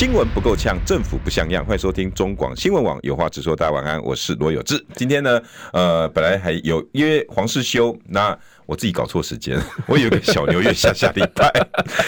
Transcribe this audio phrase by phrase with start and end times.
[0.00, 1.62] 新闻不够呛，政府不像样。
[1.62, 3.54] 欢迎收听中广新闻网有话直说。
[3.54, 4.82] 大家晚安，我是罗有志。
[4.94, 5.38] 今天呢，
[5.74, 11.52] 呃，本来还有约黄世修，那我自己搞错时间，我有个小牛约下下礼拜，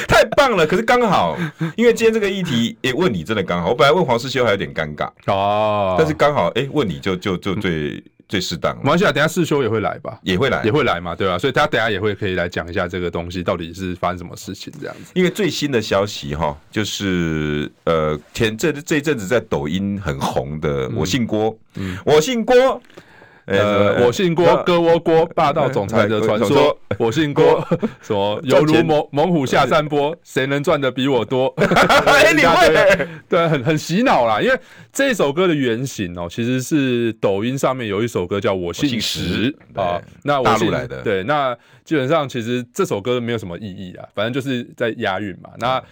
[0.09, 0.67] 太棒了。
[0.67, 1.37] 可是刚好，
[1.77, 3.69] 因为今天这个议题，哎、欸，问你真的刚好。
[3.69, 8.03] 我本来问黄世修还有点尴尬哦，但是刚好，哎、欸，问你就就就最。
[8.23, 11.37] 嗯最适当，没关系啊，等下世修也会来吧，也会来，也会来嘛，对吧？
[11.39, 15.13] 所以他等下也会可以来讲一下这个东西到底是发生什么事情这样子。
[15.15, 22.81] 因为最新的消息哈，就是呃，前这这一阵子在抖音很红的，我姓郭，嗯，我姓郭。
[23.47, 26.79] 呃，我姓郭，哥窝郭，霸道总裁的传说。
[26.99, 27.67] 我姓郭，
[28.01, 31.53] 什么犹如猛猛虎下山坡，谁能赚的比我多？
[33.29, 34.41] 对，很很洗脑啦。
[34.41, 34.59] 因为
[34.93, 40.01] 这首歌的原型哦，其实是抖音上面有一首歌叫《我姓石》啊。
[40.23, 45.51] 那我姓来的，对，那基本上其实这首歌没有什么意义啊，反正就是在押韵嘛。
[45.59, 45.83] 那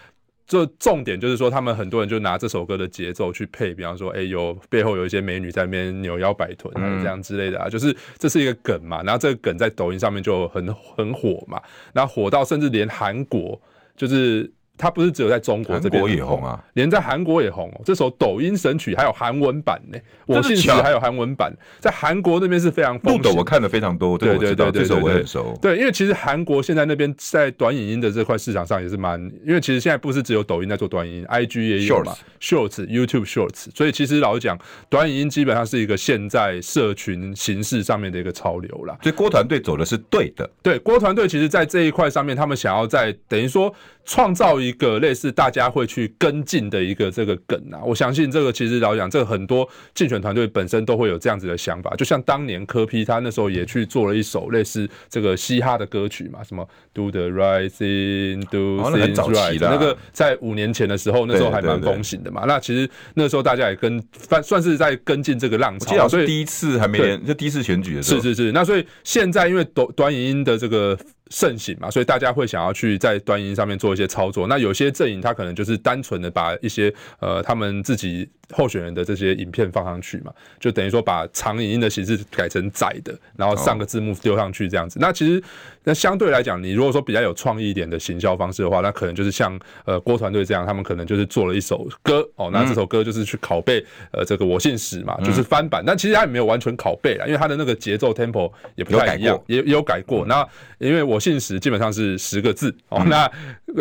[0.50, 9.00] 就重点就是说，他们很多人就拿这首歌的节奏去配，比方说，哎、欸，有背后有一些美女在那边扭腰摆臀啊，这样之类的啊，就是这是一个梗嘛。
[9.04, 11.62] 然后这个梗在抖音上面就很很火嘛，
[11.92, 13.60] 然后火到甚至连韩国
[13.96, 14.52] 就是。
[14.81, 17.83] 它不是只有在中国这边也红啊，连在韩国也红哦。
[17.84, 23.31] 这首抖音神曲还有韩文版呢，我姓石还有韩文版，在韩国那边是非常疯的。
[23.31, 25.55] 我看的非常多，对对对对，这首我很熟。
[25.61, 33.67] 对，因为其实韩国现在那边在短影音的这块市场上也是蛮，因为其实现在不是只有抖音在做短影音，IG 也有嘛，Shorts、YouTube Shorts。
[33.75, 34.58] 所以其实老实讲，
[34.89, 38.97] 短影音基本上是一个现在社群形式上面的一个潮流啦。
[39.03, 40.48] 所以郭团队走的是对的。
[40.62, 43.74] 对，郭团队其实在这一块上面，他们想要在等于说
[44.05, 51.95] 创造一个类似大家会去跟进的一个这个梗啊，我相信这个其实老实讲，这个很多竞选团队本身都会有这样子的想法。
[51.97, 62.45] 就像当年柯批他那时候也去做了一首类似这个嘻哈的歌曲嘛，什么 Do the right thing，Do things right，那个在五年前的时候，那时候还蛮风行的嘛。
[62.47, 68.52] 那其实那时候大家也跟算算是在跟进这个浪潮，所以第一次还没连就第一次选举的时候，是是是。
[68.52, 70.98] 那所以现在因为短短影音的这个。
[71.30, 74.46] 盛行嘛，所以大家会想要去在短影音上面做一些操作。
[74.46, 84.98] 那有些阵营他可能就是单纯的把一些呃他们自己候选人的这些影片放上去嘛，就等于说把长影音的形式改成窄的，然后上个字幕丢上去这样子。
[85.01, 85.42] 那其实
[85.85, 95.83] 那相对来讲，你如果说比较有创意一点的行销方式的话，那可能就是像呃郭团队这样，他们可能就是做了一首歌哦，那这首歌就是去拷贝呃这个我姓史嘛，就是翻版。
[95.86, 100.27] 但其实他也没有完全拷贝啦，因为他的那个节奏 tempo 也不太一样，也也有改过。
[100.27, 100.45] 那
[100.79, 101.20] 因为我。
[101.20, 103.30] 姓史基本上是十个字哦，那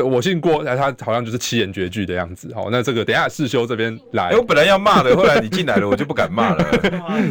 [0.03, 2.67] 我姓郭，他好像就是七言绝句的样子哦。
[2.69, 6.67] 那这个等一下世修这边来，我本来要骂的，后来你进来了，我就不敢骂了。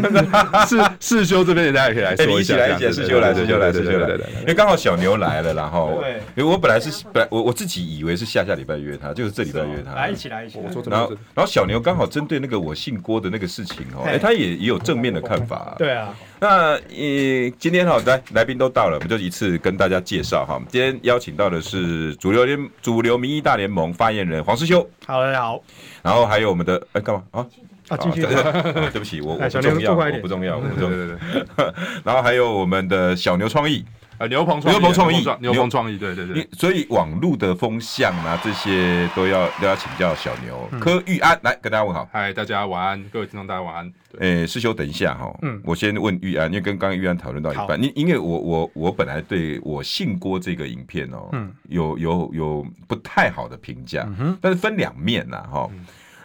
[0.66, 4.08] 世世修这边大家也可以来说一下，来一下，世修来，世修来，世修来，
[4.40, 6.02] 因为刚好小牛来了，然后
[6.34, 10.58] 因为我本来是本来我我自己以为是下下礼拜约他，就是这礼拜约他，来一起来一起。
[10.90, 15.76] 然后然后小牛刚好针对那个我姓郭的那个事情哦，哎，他也也有正面的看法。
[15.78, 16.12] 对啊。
[16.40, 20.60] 那呃，今天哈来来宾都到了，我们就一次跟大家介绍哈。
[20.68, 25.62] 今天邀请到的是主流联主流民意大联盟发言人黄世修，好，大家好。
[26.02, 27.46] 然后还有我们的哎干嘛啊？
[27.90, 28.22] 啊，继续。
[28.22, 30.96] 对不起，我我不重要，我不重要，我不重要。
[30.96, 31.16] 对对
[31.56, 31.72] 对。
[32.02, 33.84] 然后还有我们的小牛创意。
[34.18, 36.48] 啊，牛棚牛棚创意，牛棚创意，对对对。
[36.52, 42.08] 所以网络的风向啊，这些都要都要请教小牛柯玉安来跟大家问好。
[42.12, 43.92] 嗨，大家晚安，各位听众大家晚安。
[44.18, 54.08] 诶，师兄，等一下哈，嗯，我先问玉安，因为跟刚刚玉安讨论到一半，你因为我我我本来对我姓郭这个影片哦，嗯，有有有不太好的评价，
[54.40, 55.70] 但是分两面呐哈，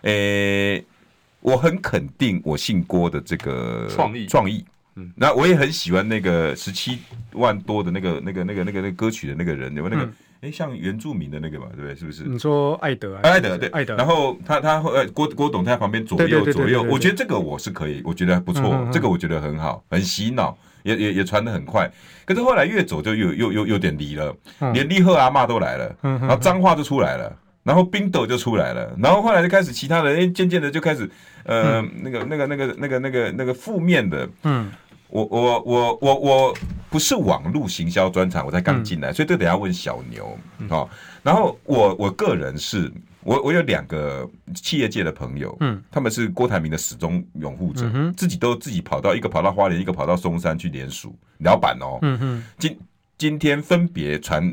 [0.02, 0.84] 诶，
[1.42, 4.66] 我很肯定我姓郭的这个创意创意。
[4.95, 6.99] 嗯，那我也很喜欢那个十七
[7.34, 10.11] 万多的那个、那个、那个、那个、那个歌曲的那个人，有没有那个？
[10.41, 11.95] 哎、嗯，像原住民的那个嘛，对不对？
[11.95, 12.23] 是不是？
[12.25, 13.95] 你说艾德，艾德对，艾德。
[13.95, 21.90] 然后他他呃郭郭董在旁边左右左右，我觉得这个我是可以，我觉得还不错，嗯、这个我觉得很好，很洗脑，也也也传的很快。
[22.25, 27.40] 可是后来越走就又又又有点离了，嗯、连立赫阿嬷都来了，然后脏话就出来了。
[27.63, 31.09] 然后冰斗就出来了，然后后来就开始其他人，哎，渐渐的就开始，
[31.45, 34.69] 呃，嗯、那个、那个、那个、那个、那个、那个负面的，嗯，
[35.14, 36.58] 我、我、我、我、我
[36.90, 40.36] 不是网络行销专场，我才刚进来，嗯、所以这等下问小牛，
[40.70, 40.90] 哦，
[41.22, 52.80] 然后我我个人是我我有两个企业界的朋友，嗯，他们是郭台铭的始终拥护者，嗯，自己都自己跑到一个跑到花莲，一个跑到松山去联署老板哦，嗯哼，今
[53.16, 54.44] 今天分别传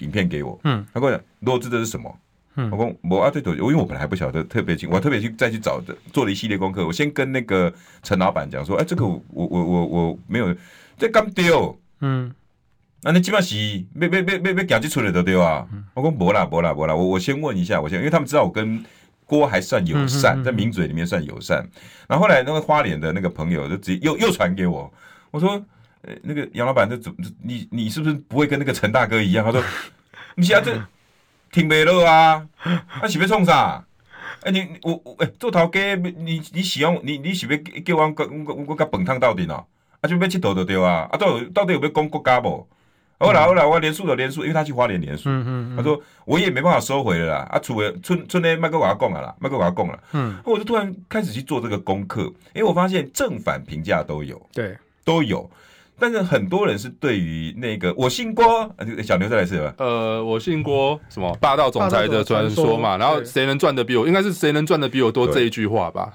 [0.00, 2.14] 影片给我，嗯，他跟我讲，罗志这是什么？
[2.56, 7.72] 嗯，我讲我啊对对，我因为我本来还不晓得特别清，我特别去再去找的，做了一系列功课，我先跟那个
[8.02, 10.54] 陈老板讲说，哎，这个我我我我我没有，
[10.98, 12.32] 这刚丢，嗯。
[13.04, 15.66] 那你基本上是没没没没没讲清楚的都对啊！
[15.94, 18.80] 我讲不啦不啦不啦，我我先问一下，我先，因为他们知道我跟
[19.26, 21.68] 郭还算友善，在名嘴里面算友善。
[22.06, 24.88] 然后后来那个花脸的那个朋友就直接又又传给我，
[25.32, 25.60] 我说，
[26.02, 29.44] 呃，那个杨老板，这怎么你你是不是不会跟那个陈大哥一样？
[29.44, 29.60] 他说，
[30.36, 30.80] 你现在这
[31.52, 32.44] 挺没乐啊，
[33.00, 33.84] 他喜不冲啥？
[34.40, 39.54] 哎，你我我哎做头家，你你喜欢你你喜不叫我我我我甲饭汤到底呢？
[40.00, 41.06] 啊就要佚佗就对啊！
[41.12, 42.66] 啊到到底有没有讲国家不？
[43.18, 47.48] 后来后来我连署的连署，因为他去花莲连署，嗯嗯嗯、他说我也没办法收回了啦。
[47.52, 50.02] 啊，除了春春天麦克瓦贡了啦，麦克瓦贡了。
[50.10, 52.22] 嗯，我就突然开始去做这个功课，
[52.52, 55.48] 因为我发现正反评价都有，对，都有。
[55.98, 58.44] 但是很多人是对于那个我姓郭，
[59.02, 59.74] 小牛再来一次吧。
[59.78, 62.96] 呃，我姓郭，什么霸道总裁的传说嘛？
[62.96, 66.12] 然后谁能赚的比我，应该是谁能赚的比我多这一句话吧？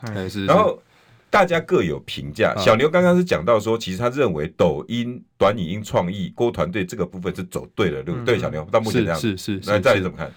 [0.47, 0.81] 然后。
[1.29, 2.55] 大家各有评价。
[2.55, 8.15] 小牛刚刚是讲到说，其实他认为抖音短影音创意郭团队这个部分是走对了路。
[8.23, 9.69] 对，小牛到目前这样，是是是。
[9.69, 10.31] 那再怎么看？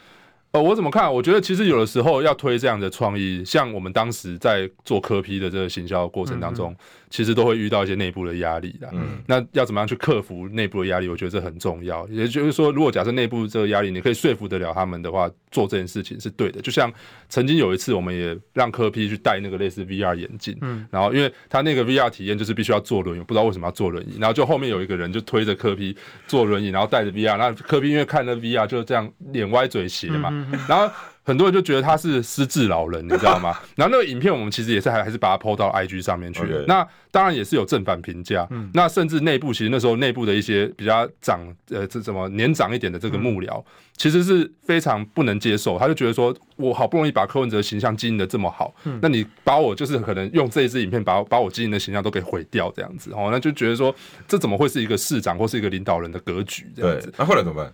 [0.53, 1.13] 呃，我怎么看？
[1.13, 6.75] 我觉得其实有的时候要推这样的创意，像我们当时在做科批的这个行销过程当中。
[7.11, 11.09] 其实都会遇到一些内部的压力的，嗯，那要怎么样去克服内部的压力？
[11.09, 12.07] 我觉得这很重要。
[12.07, 16.61] 也就是说，如果假设内部这个压力你可以说服得了他们的话，做这件事情是对的。
[16.61, 16.89] 就像
[17.29, 25.97] 曾经有一次，我们也让科批去戴那个类似 VR 眼镜，嗯，然后因为他那个 VR 体验就是必须要坐轮椅，不知道为什么要坐轮椅，然后就后面有一个人就推着科批
[26.29, 30.31] 坐轮椅，然后带着 VR，那科 P 因为看那 VR 就这样脸歪嘴斜嘛，
[30.69, 30.93] 然后。
[31.23, 33.57] 很多人就觉得他是失智老人，你知道吗？
[33.77, 36.63] 然后那个影片我们其实也是还还是把它 PO 到 IG 上面去的。
[36.63, 36.67] Okay.
[36.67, 38.45] 那当然也是有正反评价。
[38.51, 41.39] 嗯、那甚至内部其实那时候内部的一些比较长
[41.69, 43.65] 呃这什么年长一点的这个幕僚，嗯、
[43.97, 45.79] 其实是非常不能接受。
[45.79, 53.95] 他就觉得说，我好不容易把柯文哲形象经营的这么好，嗯、那你把我就是可能用这一支影片把把我经营的形象都给毁掉这样子哦，那就觉得说
[54.27, 57.13] 这怎么会是一个市长或是一个领导人的格局这样子？
[57.19, 57.73] 那、啊、后来怎么办？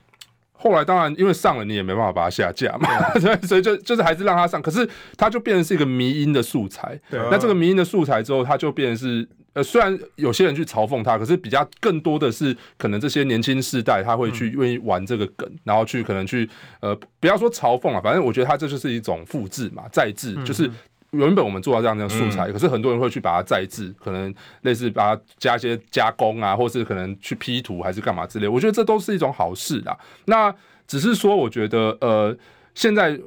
[0.67, 2.89] 后来当然，因为上了你也没办法把它下架嘛，
[3.21, 6.99] 所以所以就就是还是让它上，可是它就变成是一个迷因的素材。
[7.09, 20.69] 对，那这个迷因的素材之后，它就变成是呃，虽然有些人去嘲讽它，可是比较更多的是可能这些年轻世代他会去愿意玩这个梗，然后去可能去呃，不要说嘲讽啊，反正我觉得它这就是一种复制嘛，再制就是。
[21.13, 28.49] 原本我们做到这样的素材，可是很多人会去把它再制，可能类似把它加一些加工啊，或是可能去 P 图还是干嘛之类。
[28.49, 29.97] 我觉得这都是一种好事啦。
[30.27, 30.55] 那
[30.87, 32.37] 只是说，我觉得呃，
[32.75, 33.19] 现在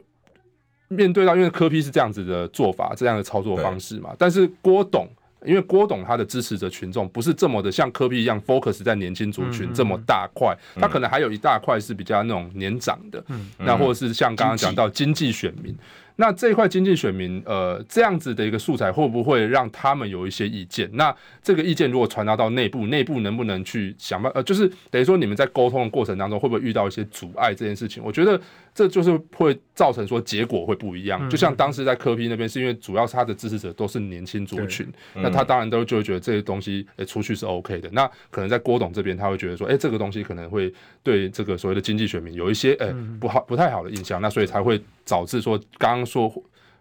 [0.89, 4.13] 面对到因为柯 P 是这样子的做法，这样的操作方式嘛。
[4.19, 5.07] 但是郭董，
[5.45, 15.75] 因为郭董他的支持者群众不是这么的像柯 P 一样 focus 在年轻族群这么大块，他可能还有一大块是比较那种年长的，嗯那或者是像刚刚讲到经济选民。
[16.19, 20.89] 那这一块经济选民，呃，这样子的一个素材会不会让他们有一些意见？
[20.91, 24.37] 那这个意见如果传达到内部，内部能不能去想办法？
[24.37, 27.55] 呃，就是等于说你们在沟通的过程当中，会不会遇到一些阻碍？
[27.55, 28.39] 这件事情，我觉得
[28.79, 31.29] 这就是会造成说结果会不一样。
[31.29, 37.89] 就像当时在科批那边，是因为主要是他的支持者都是年轻族群，那他当然都就会觉得这些东西诶出去是 OK 的。
[37.91, 46.05] 那可能在郭董这边，他会觉得说，哎，这个东西可能会对这个所谓的经济选民有一些诶不好不太好的印象，那所以才会导致说刚刚。
[46.05, 46.31] 说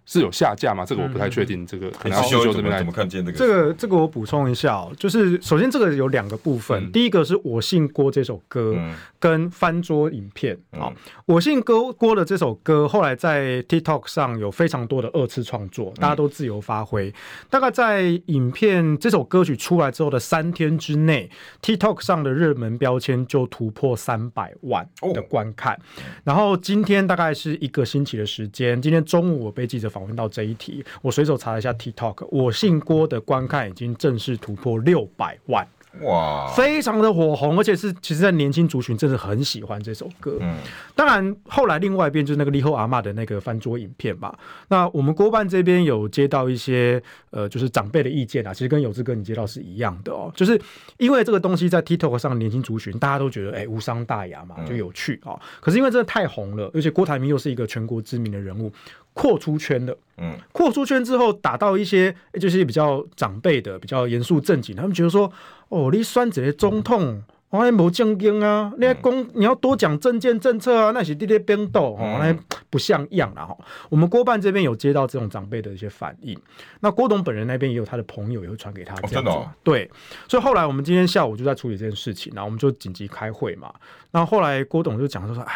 [0.08, 0.86] 是有下架吗？
[0.86, 1.66] 这个我不太确定。
[1.66, 3.36] 这个可能修修这边来怎么看见这个？
[3.36, 8.74] 这个这个我补充一下哦，就是首先这个有两个部分，第一个是我姓郭这首歌
[9.18, 10.90] 跟翻桌影片啊，
[11.26, 17.12] 我姓郭郭的这首歌后来在 TikTok 上有非常多的二次创作，大家都自由发挥。
[17.50, 21.28] 大概在影片这首歌曲出来之后的三天之内
[21.60, 25.78] ，TikTok 上的热门标签就突破三百万的观看。
[26.24, 35.66] 然后今天大概是一个星期的时间，今天中午我被记者访问到这一题，我随手查了一下 TikTok，我姓郭的观看已经正式突破六百万，
[36.02, 40.36] 哇，非常的火红，而且是其实，在年轻族群真的很喜欢这首歌。
[40.40, 40.56] 嗯，
[40.94, 44.38] 当然后来另外一边就是那个李后阿妈的那个翻桌影片吧。
[44.68, 50.60] 那我们郭办这边有接到一些呃，就是长辈的意见啊，其实跟有志哥你接到是一样的哦，就是
[50.98, 55.40] 因为这个东西在 TikTok 上的年轻族群，大家都觉得哎、欸、无伤大雅嘛，就有趣啊。
[55.60, 58.70] 可是因为真的太红了，而且郭台铭又是一个全国知名的人物。
[59.18, 65.32] 扩出圈的，嗯，扩出圈之后打到一些就是比较长辈的、比较严肃正经，他们觉得说，
[65.70, 67.20] 哦，你选这个总统
[67.50, 68.72] 我还没正经啊！
[68.78, 72.32] 你讲你要多讲政见政策啊，那是滴滴冰斗哦，那
[72.70, 73.56] 不像样了哈。
[73.88, 76.38] 我们郭办这边有接到这种长辈的一些反应，
[76.78, 79.90] 那郭董本人那边也有他的朋友也会传给他这样子，真的对。
[80.28, 83.72] 所以后来我们今天下午就在处理这件事情，然后我们就紧急开会嘛。
[84.12, 85.50] 然后后来郭董就讲说说啊，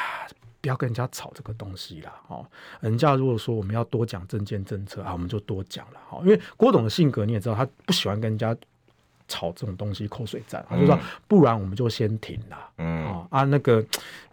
[0.62, 2.46] 不要跟人家吵这个东西啦哦。
[2.80, 6.18] 人家如果说我们要多讲政见政策啊，我们就多讲了哈。
[6.22, 8.56] 因为郭董的性格你也知道，他不喜欢跟人家。
[9.28, 13.82] 吵这种东西口水战，他就说不然我们就先停了，嗯啊啊那个。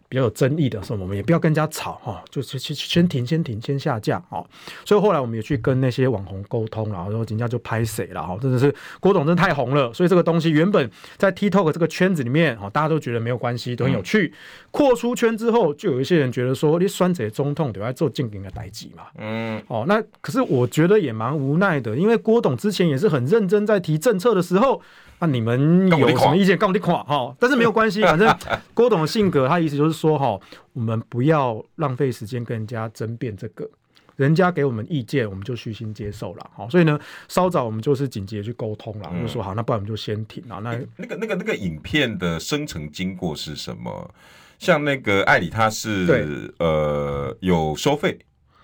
[0.09, 4.43] 比较有争议的时候，我们也不要跟人家吵哈，就先先停，先停，先下架哦。
[4.83, 14.33] 所以后来我们也去跟那些网红沟通，然后人家就拍谁了哈，真的是郭董真的太红了，所以这个东西原本在 TikTok 这个圈子里面哦，大家都觉得没有关系，都很有趣。
[14.71, 19.03] 扩出圈之后，就有一些人觉得说，你酸者中痛，对，要做正经的代志嘛。
[19.19, 24.81] 嗯，哦，那可是我觉得也蛮无奈的，因为郭董之前也是很认真在提政策的时候。
[25.19, 26.57] 那、啊、你们有什么意见？
[26.57, 28.33] 告诉你垮哈，但是没有关系， 反正
[28.73, 30.39] 郭董的性格，他意思就是说哈，
[30.73, 33.69] 我们不要浪费时间跟人家争辩这个，
[34.15, 36.67] 人家给我们意见，我们就虚心接受了哈。
[36.69, 36.97] 所以呢，
[37.27, 40.61] 稍早我们就是紧急的去沟通了，就说好，那不然我们就先停了。
[40.61, 44.09] 那那个那个那个影片的生成经过是什么？
[44.57, 48.19] 像那个艾里，他是呃有收费。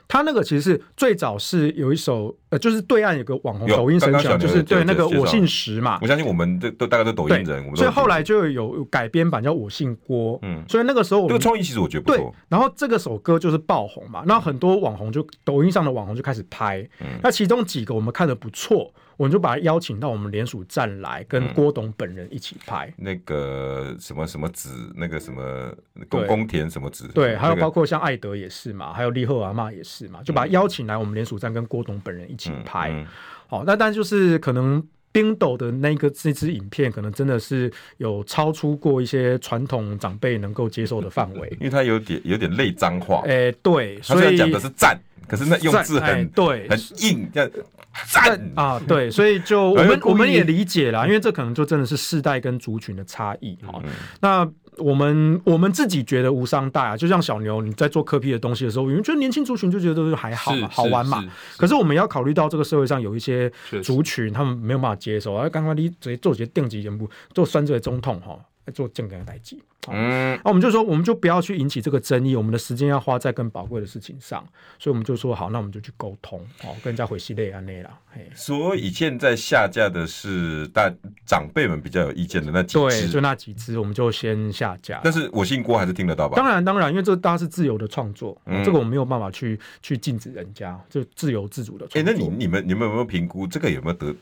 [0.07, 6.00] 他那个其实是最早是有一首呃，就是对岸有个网红抖音神曲，就是对那个我姓石嘛。
[6.01, 10.39] 我相信我们都都大概都抖音人，所以后来就有改编版叫我姓郭。
[10.43, 12.33] 嗯，所以那个时候我这个创意其实我觉得不错。
[12.50, 16.88] 然后这个首歌就是爆红嘛，那很多网红就抖音上的网红就开始拍。
[17.01, 18.93] 嗯那其中几个我们看的不错。
[19.17, 22.88] 我们就把他邀请到我们联署站来，跟郭董本人一起拍。
[22.98, 25.74] 嗯、那个什么什么子，那个什么
[26.10, 32.91] 宫宫田什么子，对，还有包括像艾德也是嘛，还有利赫阿妈也是嘛，就把他邀请来我们联署站跟郭董本人一起拍。
[32.91, 33.07] 嗯嗯、
[33.48, 34.84] 好，那但就是可能
[35.15, 43.22] 冰斗的那个这支影片，可能真的是有超出过一些传统长辈能够接受的范围， 因为他有点有点类脏话。
[43.24, 45.00] 哎、欸，对，所以讲的是赞。
[45.25, 47.50] 可是那用字很、欸、对，很硬，这样
[48.12, 53.81] 赞啊，对， 所以就我们我们也理解啦，因为这可能就真的是世代跟族群的差异哈。
[53.86, 61.24] 嗯、那我们我们自己觉得无伤大雅，就像小牛你在做科批的东西的时候，因为觉得年轻族群就觉得都是还好嘛，好玩嘛。
[61.58, 63.51] 可是我们要考虑到这个社会上有一些
[63.84, 65.48] 族群，他们没有办法接受啊。
[65.50, 68.38] 刚刚你直接做一些定级节目，做酸这中痛哈。
[68.72, 74.43] 做正经的代际，嗯，那我们就说，我们就不要去引起这个争议，我们的时间要花在更宝贵的事情上，
[74.79, 78.27] 所以我们就说好，那我们就去沟通，哦，跟人家回系列啊那啦，嘿。
[78.34, 80.91] 所以现在下架的是大
[81.25, 85.00] 长辈们比较有意见的那几只，对，就那几只，我们就先下架。
[85.03, 86.36] 但是我姓郭还是听得到吧？
[86.36, 92.00] 当然当然，因为这大家是自由的创作，嗯，这个我们没有办法去去禁止人家，就自由自主的创作。
[92.00, 94.15] 哎，那你你们你们有没有评估这个有没有得？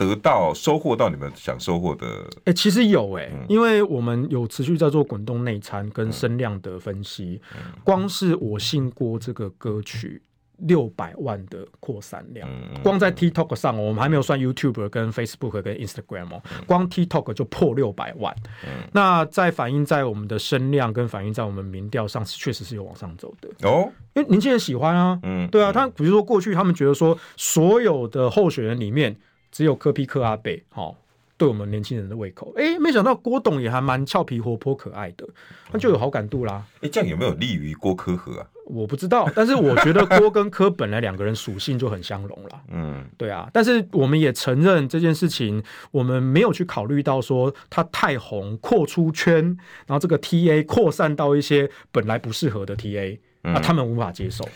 [0.00, 2.06] 得到收获到你们想收获的，
[2.38, 10.22] 哎、欸，其实有哎、欸，嗯、因为我们有持续在做滚动内参跟声量的分析，嗯、光是我姓郭这个歌曲
[10.60, 23.68] 六百万的扩散量，嗯、光在 TikTok 上，我们还没有算 YouTube 跟 Facebook 跟 Instagram 哦，嗯、光 TikTok 就破六百万，嗯、那在反映在我们的声量跟反映在我们民调上，确实是有往上走的。
[23.68, 29.14] 哦，因为年轻人喜欢啊，嗯，对啊，他比如说过去他们觉得说所有的候选人里面。
[29.50, 30.96] 只有柯 P 柯阿贝，好，
[31.36, 32.52] 对我们年轻人的胃口。
[32.56, 35.26] 哎、欸，没想到郭董也还蛮俏皮活泼可爱的，
[35.72, 36.64] 那就有好感度啦。
[36.76, 38.46] 哎、欸，这样有没有利于郭柯和啊？
[38.66, 42.62] 我不知道，但是我觉得郭跟柯本来两个人属性就很相容了。
[42.70, 43.50] 嗯，对啊。
[43.52, 49.42] 但是我们也承认这件事情，我们没有去考虑到说他太红扩出圈，
[49.86, 54.48] 然后这个 TA 扩散到一些本来不适合的 TA，那、嗯啊、他们无法接受。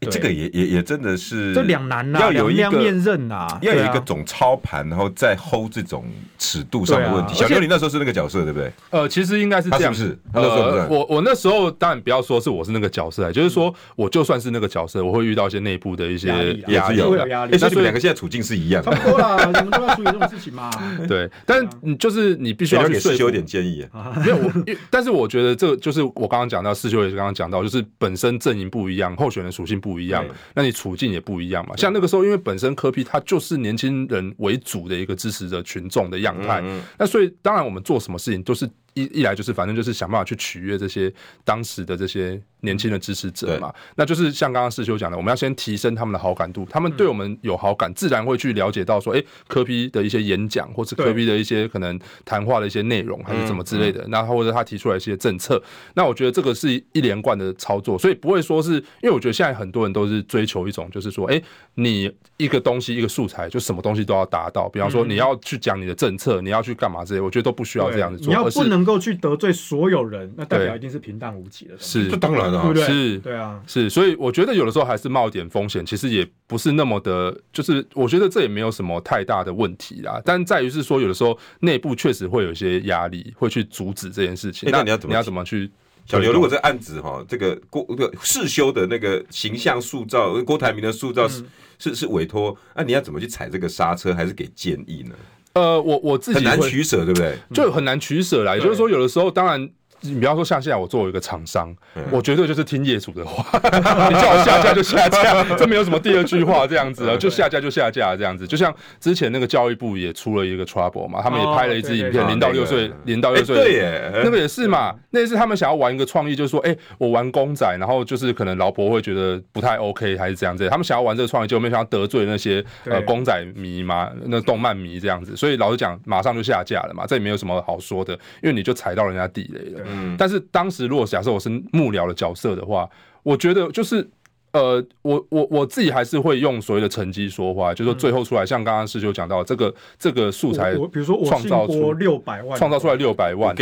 [0.00, 6.04] 欸、这个也也也真的是这两难呐，要有一个面刃呐，要有一个总操盘，然后再 hold 这种
[6.38, 7.34] 尺度上的问题。
[7.34, 8.72] 小刘，你那时候是那个角色对不对？
[8.90, 10.46] 呃，其实应该是这样，是不是？
[10.46, 16.28] 呃，我我那时候当然不要说是我是那个角色，就是说我就算是那个角色，我会遇到一些内部的一些
[16.68, 17.56] 压力，会有压力。
[17.60, 20.70] 那你们两个现在处境是一样的，差不多啦，我们都要处理这种事情嘛。
[21.08, 24.12] 对，但你就是你必须要给世修一点建议啊。
[24.24, 24.52] 没有我，
[24.90, 30.72] 但是我觉得这就是我刚刚讲到，世修也是刚刚讲到，就是本身阵营不一样，候选人属性不一样，那你。
[30.78, 38.64] 处境也不一样嘛，像那个时候，因为本身科批它就是年轻人为主的一个支持者群众的样态，嗯嗯，那所以当然我们做什么事情都是
[38.94, 43.72] 一一来就是反正就是想办法去取悦这些当时的这些年轻的支持者嘛。
[43.96, 54.04] 那就是像刚刚师修讲的，我们要先提升他们的好感度，他们对我们有好感，自然会去了解到说，哎，柯 P 的一些演讲，或是柯 P 的一些可能谈话的一些内容，还是怎么之类的。
[54.08, 55.62] 那或者他提出来一些政策，
[55.94, 61.40] 那我觉得这个是一连贯的操作，所以不会说是因为我觉得现在很多人都是追求一种，就是说，哎，
[61.74, 68.28] 你一个东西一个素材，就什么东西都要达到，比方说你要去讲你的政策，你要去干嘛之类，我觉得都不需要这样子做。
[68.28, 71.74] 你要不能够去得罪所有人，那代表一定是平淡无奇的。
[71.78, 72.84] 是，这当然了，对不对？
[72.84, 80.20] 是，对啊，是，所以我觉得有的时候还是冒点风险，其实也不是那么的，就是我觉得这也没有什么太大的问题啦。
[80.24, 84.68] 但在于是说，有的时候内部确实会有一些压力，会去阻止这件事情。
[84.70, 85.12] 那你要怎么？
[85.12, 85.70] 你要怎么去？
[86.06, 91.44] 小刘，如果这案子哈，这个郭这个世修的那个形象塑造，郭台铭的塑造是
[91.78, 95.14] 是是委托，那你要怎么去踩这个刹车，还是给建议呢？
[95.52, 97.36] 呃，我我自己很难取舍，对不对？
[97.52, 98.56] 就很难取舍啦。
[98.56, 99.68] 也就是说，有的时候当然。
[100.00, 101.74] 你比方说，像现在我作为一个厂商，
[102.10, 103.44] 我绝对就是听业主的话，
[104.08, 108.46] 你叫我下架就下架，这没有什么第二句话这样子啊，就下架就下架这样子。
[108.46, 120.68] 就像之前那个教育部也出了一个 trouble 嘛，他们也拍了一支影片，零到六岁，零到六岁，对耶，那个也是嘛，那也是他们想要玩一个创意，就是说，哎，我玩公仔，然后就是可能老婆会觉得不太 OK，还是这样子。
[120.68, 125.34] 他们想要玩这个创意，就没想到得罪那些呃公仔迷嘛，那动漫迷这样子。
[125.36, 128.12] 所以老实讲，马上就下架了嘛，这也没有什么好说的，
[128.42, 129.87] 因为你就踩到人家地雷了。
[129.88, 132.88] 嗯，但是当时如果假设我是幕僚的角色的话，
[133.22, 134.08] 我觉得就是
[134.52, 143.54] 呃，我我我自己还是会用所谓的成绩说话，就是说最后出来，像刚刚师兄讲到这个这个素材，比如说创造出六百万，创造出来六百万，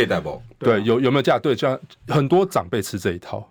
[0.59, 1.37] 对，有有没有价？
[1.37, 3.47] 对，像很多长辈吃这一套，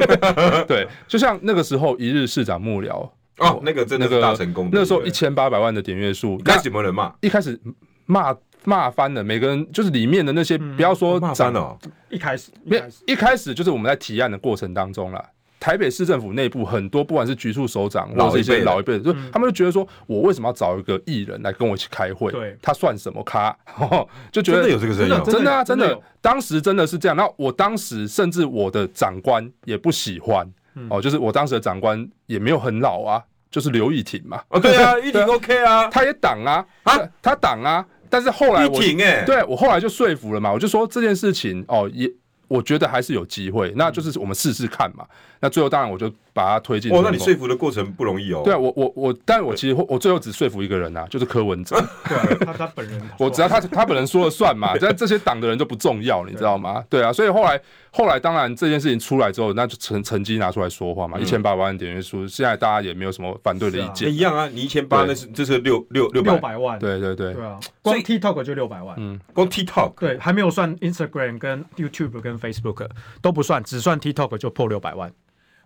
[0.68, 3.08] 对，就像那个时候一日市长幕僚。
[3.38, 7.12] 哦，那个真的是大成功，那个时候一千八百万的点阅数，开始有没有人骂？
[7.20, 7.60] 一开始
[8.06, 8.34] 骂。
[8.66, 11.78] 骂翻了，每个人就是里面的那些，不要说骂翻了。
[12.10, 15.24] 一开始，没一开始就是我们在提案的过程当中啦。
[15.58, 22.30] 台北市政府内部很多，不管是局处首长或者一些老一辈的，就他们就觉得说，我为什么要找一个艺人来跟我一起开会？
[22.30, 23.56] 对，他算什么咖？
[24.30, 27.16] 就觉得有这个声音，真的啊，真的，当时真的是这样。
[27.16, 30.46] 那我当时甚至我的长官也不喜欢
[30.90, 33.20] 哦，就是我当时的长官也没有很老啊，
[33.50, 34.40] 就是刘义庭嘛。
[34.50, 37.84] 哦，对啊， 义庭 OK 啊，他也挡啊，啊，他挡啊。
[38.10, 38.78] 但是后来我，
[39.24, 42.10] 对我后来就说服了嘛，我就说这件事情哦，也
[42.48, 45.04] 我觉得还是有机会，那就是我们试试看嘛。
[45.40, 46.90] 那最后当然我就把他推进。
[46.92, 48.40] 哦，那你说服的过程不容易哦。
[48.42, 51.76] 对啊，我我我，但我其实我最后只说服一个人呐，就是柯文哲。
[52.08, 53.00] 对，他他本人。
[53.18, 56.82] 我只要他他本人说了算嘛，这这些党的人都不重要，你知道吗？
[56.88, 64.10] 对啊，所以后来后来当然这件事情出来之后，那就成成绩拿出来说话嘛，一千八百万点阅数，现在大家也没有什么反对的意见。
[64.10, 66.78] 一样啊，你一千八那是这是六六六六百万。
[66.78, 67.34] 对对对。
[67.34, 68.96] 对啊，光 TikTok 就六百万。
[68.98, 69.92] 嗯，光 TikTok。
[70.00, 72.88] 对，还没有算 Instagram 跟 YouTube 跟 Facebook
[73.20, 75.12] 都不算，只算 TikTok 就破六百万。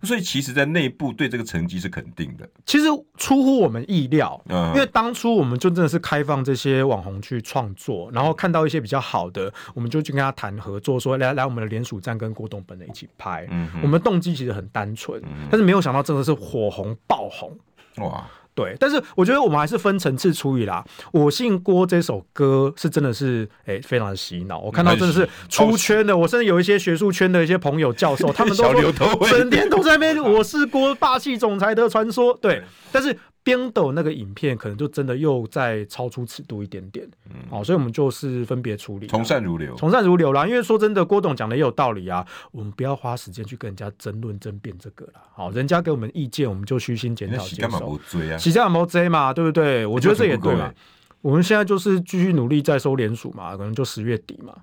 [0.02, 2.48] 所以其实，在内部对这个成绩是肯定的。
[2.64, 2.86] 其实
[3.18, 13.46] 出乎我们意料，嗯，因为当初我们就真的是开放这些网红去创作，然后看到一些比较好的，我们就去跟他谈合作，说来来我们的联署站跟郭董本人一起拍。
[13.50, 17.54] 嗯，我们动机其实很单纯，但是没有想到真的是火红爆红，
[17.98, 18.26] 哇！
[18.54, 20.84] 对，但是我觉得我们还是分层次处理啦。
[21.12, 24.58] 我姓郭这首歌是真的是哎、欸，非常的洗脑。
[24.58, 30.18] 我看到真的是出圈的，我甚至有一些学术圈的一些朋友、教授，他们都说整天都在那边。
[30.20, 33.16] 我是郭霸气总裁的传说，对，但是。
[33.54, 40.46] 边抖那个影片可能就真的又再超出尺度一点点，嗯，好，所以我们就是分别处理，从善如流，从善如流啦。
[40.46, 45.20] 因为说真的，郭董讲的也有道理啊，我们不要花时间去跟人家争论争辩这个啦。
[45.34, 47.46] 好，人家给我们意见，我们就虚心检讨接受。
[47.48, 48.38] 洗干嘛不追啊？
[48.38, 49.32] 洗干嘛不追嘛？
[49.32, 49.84] 对不对？
[49.84, 50.72] 我觉得这也对嘛。
[51.20, 54.54] 我们现在就是继续努力在收联署嘛，可能就十月底嘛。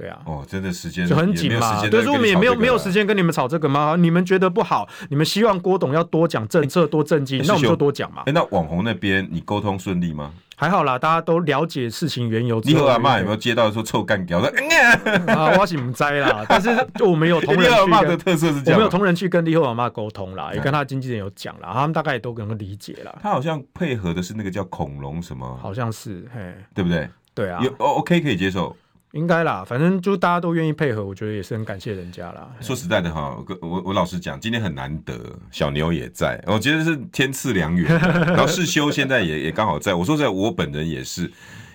[0.00, 1.86] 对啊，哦，真的时间就很紧嘛。
[1.88, 3.96] 对，所以我们也没有没有时间跟你们吵这个吗？
[3.98, 8.22] 你们觉得不好，你们希望郭董要多讲政策、多政绩，那我们就多讲嘛。
[8.24, 10.32] 哎，那网红那边你沟通顺利吗？
[10.56, 12.60] 还好啦，大家都了解事情缘由。
[12.64, 14.48] 你和阿妈有没有接到说臭干掉的？
[15.32, 15.76] 啊，我是
[16.20, 16.68] 啦，但是
[17.04, 17.70] 我们有同仁 去。
[17.70, 23.18] 阿妈的特色是这样，我们有同仁去跟李和阿妈沟通啦，也跟他经纪人有讲啦，他们大概也都能够理解啦。
[23.22, 25.58] 他好像配合的是那个叫恐龙什么？
[25.60, 27.08] 好像是，嘿，对不对？
[27.32, 28.76] 对啊，有 OK 可以接受。
[29.12, 32.48] 应该啦，反正就大家都愿意配合，我觉得也是很感谢人家啦。
[32.60, 35.18] 说实在的哈，我我老实讲，今天很难得，
[35.50, 37.90] 小牛也在，我觉得是天赐良缘。
[37.98, 41.28] 然后世修现在也也刚好在，我说实在，我本人也是，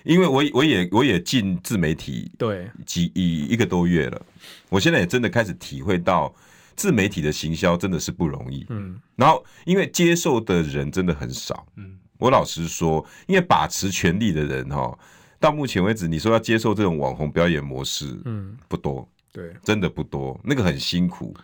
[0.04, 4.22] 因为我我也我也进自媒体对几一一个多月了，
[4.70, 6.34] 我现在也真的开始体会到
[6.74, 8.64] 自媒体的行销真的是不容易。
[8.70, 11.66] 嗯，然后因为接受的人真的很少。
[11.76, 14.98] 嗯，我老实说，因为把持权力的人哈。
[15.38, 21.34] 到目前为止，你说要接受这种网红表演模式，嗯，不多，对，真的不多，那个很辛苦。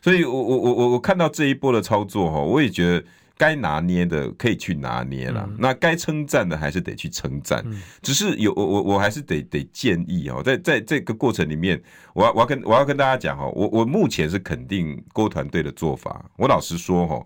[0.00, 3.04] 所以我我我我我看到这一波的操作哈，我也觉得
[3.36, 7.62] 该拿捏的可以去拿捏了，嗯、那该称赞的还是得去称赞。
[7.66, 11.80] 嗯、只是有我我我还是得得建议哦，在在这个过程里面，
[12.14, 16.24] 我要我要跟我要跟大家讲哈，我我目前是肯定郭团队的做法。
[16.36, 17.24] 我老实说哈，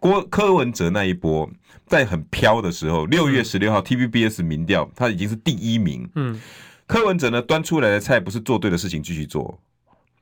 [0.00, 1.48] 郭柯文哲那一波
[1.86, 6.08] 在很飘的时候，六月十六号 TVBS 民调他已经是第一名。
[6.14, 6.40] 嗯，
[6.86, 9.58] 柯文哲呢端出来的菜不是做对的事情继续做。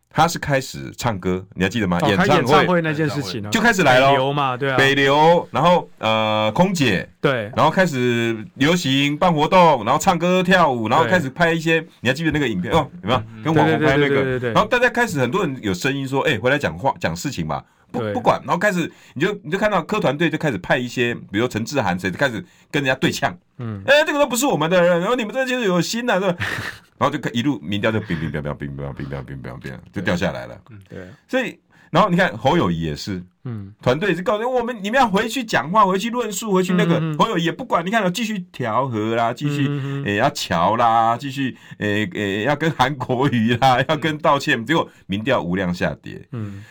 [0.08, 2.00] 他是开始唱歌，你还记得吗？
[2.08, 4.12] 演唱会那件事情就开始来了。
[4.12, 4.76] 北流嘛，对啊。
[4.78, 12.90] 北流，然后呃，空姐，对，然后开始流行办活动，然后唱歌跳舞，然后开始拍一些，你还记得那个影片哦？
[13.02, 14.38] 有没有跟网红拍那个？
[14.52, 17.62] 然后大家开始很多人有声音说，哎，回来讲话讲事情吧。
[17.92, 26.18] 不不管，然后开始你就你就看到科团队就开始派一些，比如陈志涵谁就开始跟人家对呛，嗯，哎，这个都不是我们的人，然后你们这就是有心的，
[26.98, 31.58] 然后就一路民调就乒乒乓乓乒乒乓乓乒乒乓乒乒乓乒就掉下来了，对，所以
[31.90, 39.68] 然后你看侯友谊也是，嗯，团队也是告诉我们，你们要回去讲话，回去论述，回去那个侯友谊也不管，你看继续调和啦，继续
[40.04, 46.64] 诶要乔啦，继续诶诶要跟韩国瑜啦，要跟道歉，结果民调无量下跌，嗯。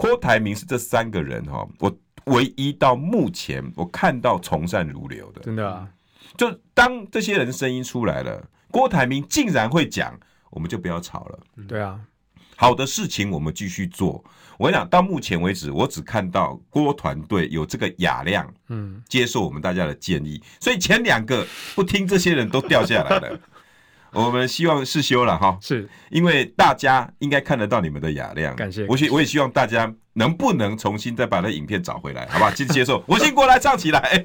[0.00, 5.86] 郭台铭是这三个人哈，我唯一到目前我看到从善如流的，真的啊！
[6.38, 11.38] 就当这些人声音出来了，郭台铭竟然会讲，我们就不要吵了。
[11.68, 12.00] 对啊，
[12.56, 14.24] 好的事情我们继续做。
[14.56, 23.40] 我跟你讲，到目前为止，我只看到郭团队有这个雅量，嗯，接受我们大家的建议，所以前两个不听这些人都掉下来了。
[24.12, 28.54] 我们希望是修了哈，是因为大家应该看得到你们的雅量。
[28.56, 32.50] 感谢，我希我也希望大家能不能重新再把那影片找回来，好不好？
[32.54, 34.24] 继续接受，我先过来唱起来。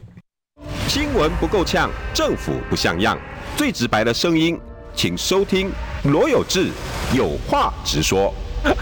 [0.87, 3.17] 新闻不够呛，政府不像样，
[3.57, 4.59] 最直白的声音，
[4.93, 5.69] 请收听
[6.05, 6.69] 罗有志
[7.13, 8.33] 有话直说。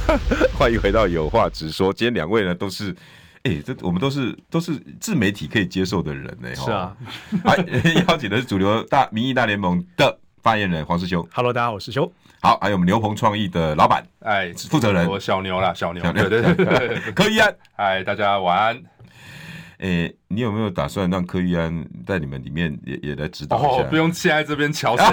[0.58, 2.92] 欢迎回到有话直说，今天两位呢都是，
[3.44, 6.56] 哎、欸，这我们都是都是自媒体可以接受的人呢。
[6.56, 6.96] 是 啊，
[8.08, 10.20] 邀请的是主流大民意大联盟的。
[10.44, 12.12] 发言人黄世修，Hello，大家好，我是修。
[12.42, 18.84] 好，还有我们牛棚创意的老板，哎，负责人，我小牛啦，小牛，对对对， 柯一安，哎，大家晚安。
[19.84, 23.68] 诶，你有没有打算让柯玉安在你们里面也也来指导一下？
[23.84, 25.06] 哦，不用现在这边乔声，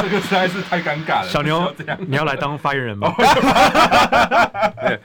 [0.00, 1.28] 这个实在是太尴尬了。
[1.28, 1.74] 小牛，
[2.06, 3.12] 你要来当发言人吗？
[4.80, 5.00] 对，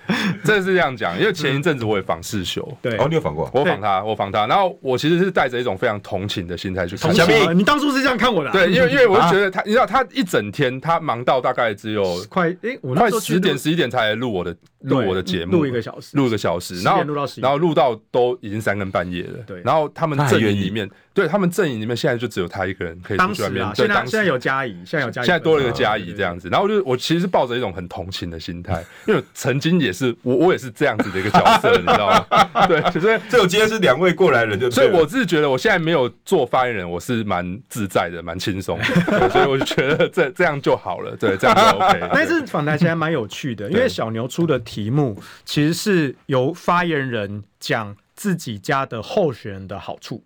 [0.46, 3.50] 这是这样讲，因为前一阵子我也访世修，对，哦，你有访过？
[3.52, 7.12] 我访他，我访他，然后我其实是带着一种非常同情的心态去看。
[7.12, 8.52] 小明，你当初是这样看我的？
[8.52, 19.40] 对，因为因为我就觉得他，你知道他一整天他忙到大概只有快诶，我快十点十一点才录我的录我的节目，录一个小时，录一个小时，然后录到然后录到都已经三更半夜了。
[19.48, 23.66] 对，然后他们阵营里面，对他们阵营里面现在就只有他一个人可以出去外面。
[23.74, 26.50] 现在现在有嘉怡，现在有嘉怡，现在多了一个嘉怡这样子。
[26.50, 32.68] 然后就我其实是抱着一种很同情的心态， 因为曾经也是我我也是这样子的一个角色，你知道吗？
[32.68, 42.10] 对，所以这我今天是两位过来人，就所以我是觉得我现在没有做发言人，我是蛮自在的，蛮轻松的， 所以我就觉得这这样就好了，对，这样就 OK。
[42.14, 47.96] 但是访谈其实蛮有趣的，因为小牛出的题目其实是由发言人讲。
[48.16, 50.24] 自己家的候选人的好处，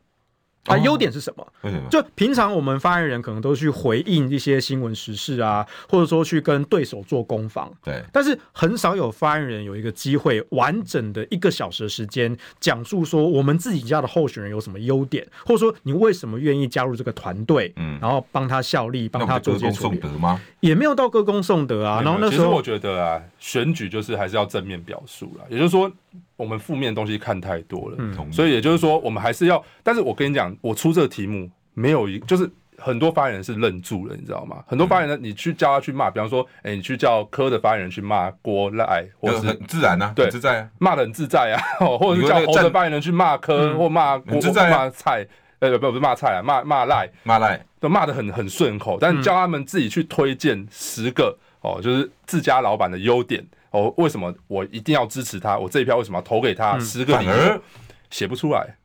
[0.65, 1.47] 啊优点是什么？
[1.89, 7.71] 就平常我们发言人可能都去回应一些新闻时事啊，或者说去跟对手做攻防。
[7.83, 20.41] 对，但是很少有发言人有一个机会完整的一个小时的时间讲述说我们自己家的候选人有什么优点，或者说你为什么愿意加入这个团队，嗯，然后帮他效力，帮他做些处理吗？
[20.59, 22.01] 也没有到歌功颂德啊。
[22.01, 25.89] 然后那时候我觉得啊，选举就是还是要正面表述了，也就是说。
[26.37, 29.61] 我们负面的东西看太多了，嗯、所以也就是说，我们还是要。
[29.83, 34.63] 但是我跟你讲，我出这个题目没有一，就是很多发言人是愣住了，你知道吗？
[34.67, 41.57] 很多发言人，你去叫他去骂，比方说，哎、欸，你去叫科的发言人去骂郭赖，或者很自然啊，对，自在，骂的很自在啊，
[41.97, 45.25] 或者是叫侯的发言人去骂科、嗯、或骂郭，骂蔡，
[45.57, 53.43] 呃，不不是骂蔡啊，骂骂赖，骂赖都骂的很很顺口，但是叫他们自己去推荐十个哦，就是自家老板的优点。
[53.77, 55.57] 哦，为什么我一定要支持他？
[55.57, 56.79] 我这一票为什么要投给他？
[56.79, 57.61] 十个理由
[58.09, 58.75] 写不出来，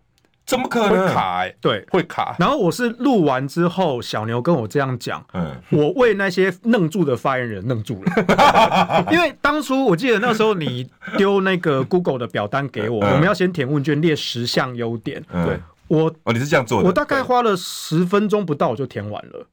[0.44, 1.56] 怎么可能会卡、欸？
[1.60, 2.36] 对，会卡。
[2.38, 19.46] 然后我是录完之后，小牛跟我这样讲，嗯，我为那些愣住的发言人愣住了， 因为当初我记得那时候你丢那个 Google 的表单给我，我们要先填问卷列十项优点，对我哦，你是这样做的，我大概花了十分钟不到我就填完了。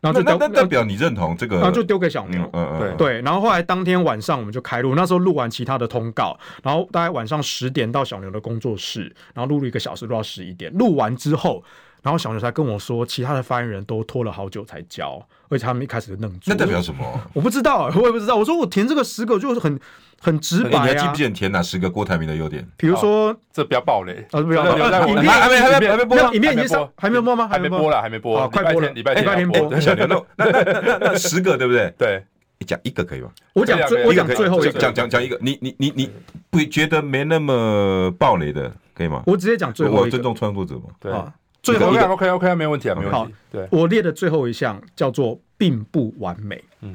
[0.00, 3.20] 然后就代表你认同这个，然后就丢给小牛，嗯嗯，对对。
[3.22, 10.72] 然后后来当天晚上我们就开录，那时候录完其他的通告，然后大概晚上十点到小牛的工作室，然后录了一个小时，录到十一点。
[10.74, 11.64] 录完之后，
[12.02, 16.50] 然后小牛才跟我说，其他的发言人都拖了好久才交，而且他们一开始就愣住。
[16.50, 17.04] 那代表什么？
[17.34, 18.36] 我不知道，我也不知道。
[18.36, 19.78] 我说我填这个十个就是很
[20.20, 20.82] 很直白啊。
[20.86, 22.66] 你还记不记得填哪十个郭台铭的优点？
[22.76, 24.82] 比如说，这不要爆雷啊，不要爆雷。
[25.26, 27.48] 还没还没还没播，影片已经上，还没有播吗？
[27.48, 29.80] 还没播了，还没播，快播了，礼拜天，礼拜天播。
[29.80, 30.06] 小牛，
[30.36, 31.92] 那那那那十个对不对？
[31.98, 32.24] 对，
[32.66, 33.30] 讲一个可以吗？
[33.54, 35.36] 我讲最，我讲最后一个，讲讲讲一个。
[35.40, 36.10] 你你你你
[36.50, 39.22] 不觉得没那么暴雷的可以吗？
[39.26, 40.02] 我直接讲最后一个。
[40.02, 40.82] 我尊重创作者嘛。
[41.00, 41.12] 对。
[41.62, 43.16] 最后一个 OK OK 没问题啊，没问题。
[43.16, 46.62] 好，对，我列的最后一项叫做并不完美。
[46.80, 46.94] 嗯，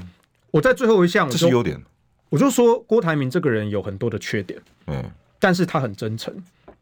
[0.51, 1.79] 我在最后一项，这是优点。
[2.29, 5.03] 我就说郭台铭这个人有很多的缺点，嗯，
[5.39, 6.33] 但是他很真诚，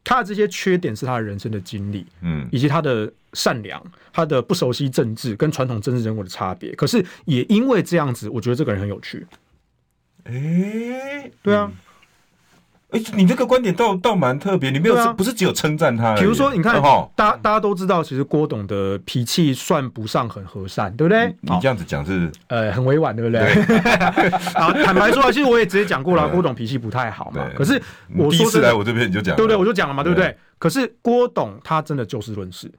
[0.03, 6.73] 他的这些缺点是他的人生的经历，嗯，以及他的善良，他的不熟悉政治跟传统政治人物的差别。
[6.75, 9.27] 可是也因为这样子，我觉得这个人很有趣。
[10.23, 11.69] 哎，对啊。
[12.91, 16.13] 哎，你这个观点倒倒蛮特别，你没有不是只有称赞他。
[16.15, 16.81] 比如说，你看，
[17.15, 21.33] 大大家都知道，其实郭董的脾气算不上很和善，对不对？
[21.39, 23.41] 你这样子讲是呃很委婉，对不对？
[24.53, 27.45] 啊， 坦白说，其实我也直接讲过了， 郭董脾气不太好嘛。
[27.55, 27.81] 可是
[28.17, 29.55] 我第一次来我这边你就讲，对不对？
[29.55, 30.37] 我就讲了嘛，对不对？
[30.59, 32.69] 可是郭董他真的就事论事，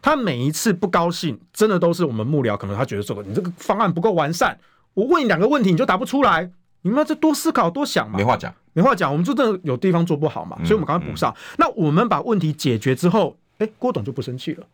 [0.00, 4.56] 他每一次不高兴，真的都是我们幕僚可能他觉得说你这个方案不够完善，
[4.94, 6.52] 我问你两个问题你就答不出来。
[6.82, 8.16] 你们要再多思考、多想嘛？
[8.16, 9.10] 没话讲，没话讲。
[9.10, 11.34] 我们就真的有地方做不好嘛，所以我们赶快补上。
[11.56, 14.66] 那我们把问题解决之后，哎，郭董就不生气了。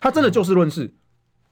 [0.00, 0.90] 他真的就事论事，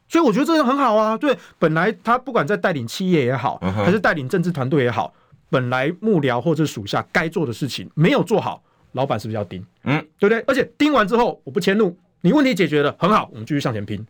[0.08, 1.18] 所以我觉得这个很好啊。
[1.18, 5.12] 对，本来他不管在带领企业也好，还是带领政治团队也好，
[5.50, 9.62] 本来幕僚或者属下该做的事情没有做好，老板是不是要盯？
[9.84, 10.40] 嗯，对不对？
[10.46, 14.02] 而且盯完之后，我不迁怒，你问题解决了很好，我们继续向前拼。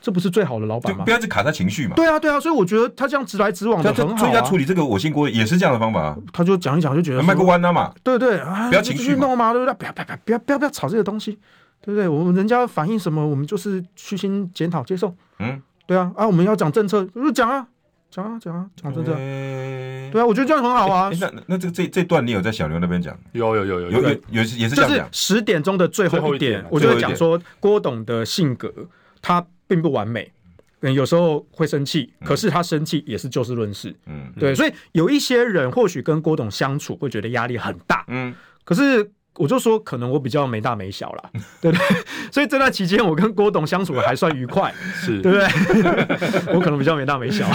[0.00, 1.04] 这不是最好的老板吗？
[1.04, 1.94] 不要去卡他情绪嘛。
[1.96, 4.16] 对啊，对啊，所以我觉得他这样直来直往的很好啊。
[4.18, 6.16] 所以他处理这个我姓郭也是这样的方法。
[6.32, 7.92] 他就讲一讲就觉得卖个弯啊嘛。
[8.02, 9.74] 对对，啊不要情绪弄嘛，对不对？
[9.74, 11.32] 不要不要不要不要不要吵这个东西，
[11.80, 12.06] 对不对？
[12.06, 15.14] 我们人家反映什么，我们就是虚心检讨接受。
[15.40, 17.66] 嗯，对啊啊，我们要讲政策，就讲啊
[18.10, 19.12] 讲啊讲啊讲政策。
[19.12, 21.10] 对啊，我觉得这样很好啊。
[21.20, 23.18] 那那这这这段你有在小牛那边讲？
[23.32, 24.98] 有有有有有有也是也是这样讲。
[24.98, 28.72] 就是十点钟的最后一点，我就会讲说郭董的性格
[29.20, 30.32] 他并不完美。
[30.80, 33.94] 嗯，有时候会生气，可是他生气也是就事论事。
[34.06, 38.04] 嗯，对，所以有一些人或许跟郭董相处会觉得压力很大。
[38.08, 39.12] 嗯，可是。
[39.38, 41.86] 我就说，可能我比较没大没小啦，对不对？
[42.30, 46.52] 所以这段期间，我跟郭董相处的还算愉快，是对不对？
[46.54, 47.46] 我可能比较没大没小。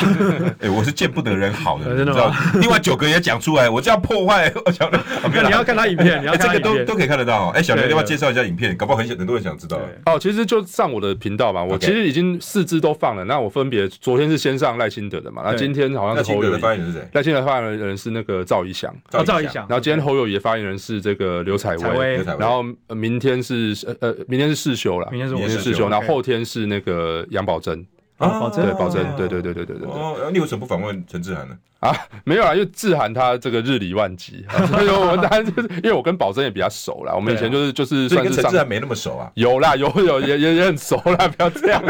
[0.59, 2.35] 哎，我是见不得人好的， 真的吗？
[2.55, 4.51] 另外九哥也讲出来，我这样破坏。
[4.71, 7.49] 小刘，你要看他影片，你要这个都都可以看得到。
[7.49, 8.75] 哎，小刘，要不要介绍一下影片？
[8.75, 9.79] 搞不好很想很多人想知道。
[10.05, 13.23] 哦，其实就上我的频道嘛，我其实已经四支都放了。
[13.25, 17.07] 那我分别昨天是先上赖清德的嘛，那今天好像是侯友宜的发言人是谁？
[17.13, 18.93] 赖清德发言人是那个赵一翔，
[19.25, 19.65] 赵一翔。
[19.69, 22.23] 然后今天侯友宜的发言人是这个刘彩薇。
[22.39, 22.63] 然后
[22.95, 27.85] 明天是呃明天是世修了，明天是世修，然后后天是那个杨宝珍
[28.17, 29.87] 啊，对宝珍，对对对对对对。
[29.87, 31.55] 哦，你为什么不访问陈志涵呢？
[31.79, 41.83] 啊，没有啊，因为志涵他这个日理万机， 所以我们当然就是因为我跟保真也比较熟啦，我们以前就是就是算是跟陈志涵没那么熟啊，有啦有有也也也很熟啦，不要这样，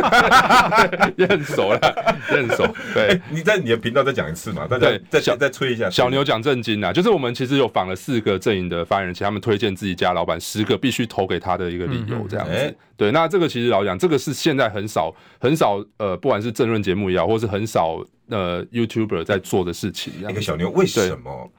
[1.15, 1.79] 也很熟啦，
[2.31, 2.65] 也很熟。
[2.95, 5.87] 对，你在你的频道再讲一次嘛，大家再再再吹一下。
[5.91, 12.75] 小牛讲正经啊，就是我们其实有访了四个阵营的发言人，请他们推荐自己家老板十个必须投给他的一个理由，这样子。
[12.95, 18.01] 对，那这个其实老讲，这个是现在很少很少呃，不管是政论节目也好，或是很少。
[18.29, 21.51] 呃，YouTuber 在做的事情，那个小牛为什么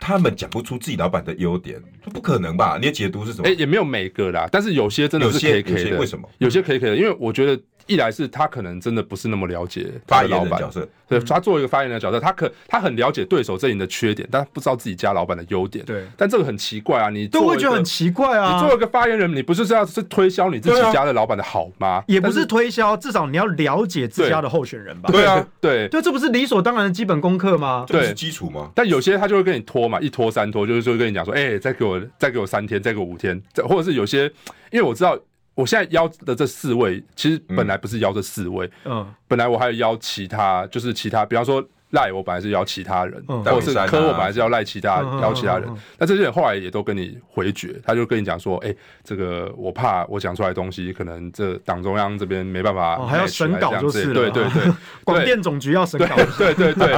[0.00, 1.80] 他们讲不出自己老板的优点？
[2.12, 2.76] 不可能吧？
[2.80, 3.48] 你的解读是什么？
[3.48, 5.98] 哎，也没有每个啦，但是有些真的是可以可以的。
[6.00, 6.28] 为什么？
[6.38, 7.62] 有些可以可以的，因为我觉得。
[7.88, 15.84] 一来是他可能真的不是那么了解发言人角色，对，他作为一个发言人的角色，他可他很了解对手阵营的缺点，但不知道自己家老板的优点。
[15.84, 18.54] 对，但这个很奇怪啊，你都会觉得很奇怪啊。
[18.54, 22.04] 你作为一个发言人，你不是是要是推销你自己家的老板的好吗？
[22.06, 25.08] 也不是推销，至少你要了解自家的候选人吧。
[25.10, 27.86] 对啊， 对，对，这不是理所当然的基本功课吗？
[27.88, 28.70] 这是基础吗？
[28.74, 34.24] 但有些他就会跟你拖嘛，一拖三拖，就是说跟你讲说，哎，再给我再给我三天，再给我五天，或者是有些，
[34.70, 35.18] 因为我知道。
[35.58, 41.60] 我现在邀的这四位，其实本来不是邀这四位，嗯，本来我还有邀其他，就是其他，比方说。
[41.90, 54.72] 赖我本来是邀其他人，或者是科我本来是要赖其他邀其他人，那这些人后来也都跟你回绝，他就跟你讲说，哎，这个我怕我讲出来的东西，可能这党中央这边没办法，还要审稿就是，对对对，
[55.02, 56.94] 广电总局要审稿，对对对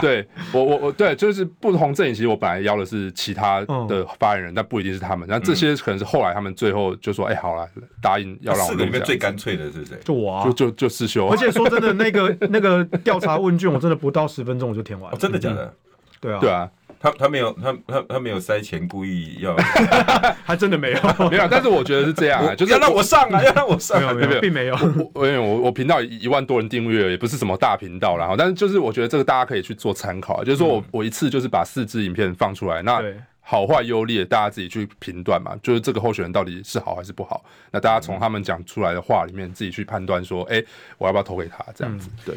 [0.00, 7.68] 对，我我我对，就是不同阵营，其实我本来邀的是其他的发言人，但不一定是他们，那这些可能是后来他们最后就说，哎，好了，
[8.00, 8.78] 答应要让我们。
[8.78, 9.96] 四个里面最干脆的是谁？
[10.02, 11.28] 就我啊，就就就世修。
[11.28, 14.26] 而且说真的，那个那个调查问卷，我真的不到。
[14.32, 15.74] 十分钟我就填完了，真的假的？
[16.20, 19.56] 对啊，对啊，他他没有他他他没有塞钱，故意要，
[20.46, 20.98] 他真的没有。
[21.28, 24.76] 没有，但是我觉得是这样啊，就是要让我上啊，要让我上，没有没有，并没有。
[25.12, 33.02] 我我我频道一万多人订阅，也不是什么大频道啦，然后但是就是我觉得这个大家可以去做参考，就是说我我一次就是把四支影片放出来，那
[33.40, 40.62] 好坏优劣大家自己去评断嘛，就是这个候选人到底是好还是不好，那大家从他们讲出来的话里面自己去判断说，哎，
[40.98, 42.36] 我要不要投给他这样子，对。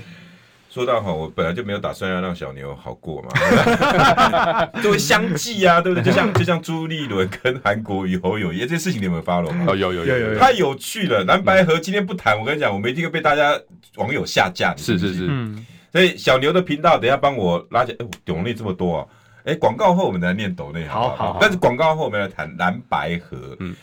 [0.76, 6.04] 说到哈，我本来就没有打算要让小牛好过嘛， 就会相继啊， 对不对？
[6.04, 9.68] 就像就像朱立伦跟韩国瑜、侯友宜这些事情，你有没有 follow 吗？
[9.70, 11.24] 哦，有有有有，太有趣了。
[11.24, 13.58] 蓝白河今天不谈，我跟你讲，我们一定会被大家
[13.96, 14.76] 网友下架。
[14.76, 15.66] 是是是，嗯。
[15.94, 18.06] 所以小牛的频道，等下帮我拉起来。
[18.06, 19.08] 哎，抖内这么多啊！
[19.46, 21.38] 哎，广告后我们来念抖内，好好。
[21.40, 23.38] 但是广告后我们来谈蓝白河。
[23.62, 23.74] 嗯，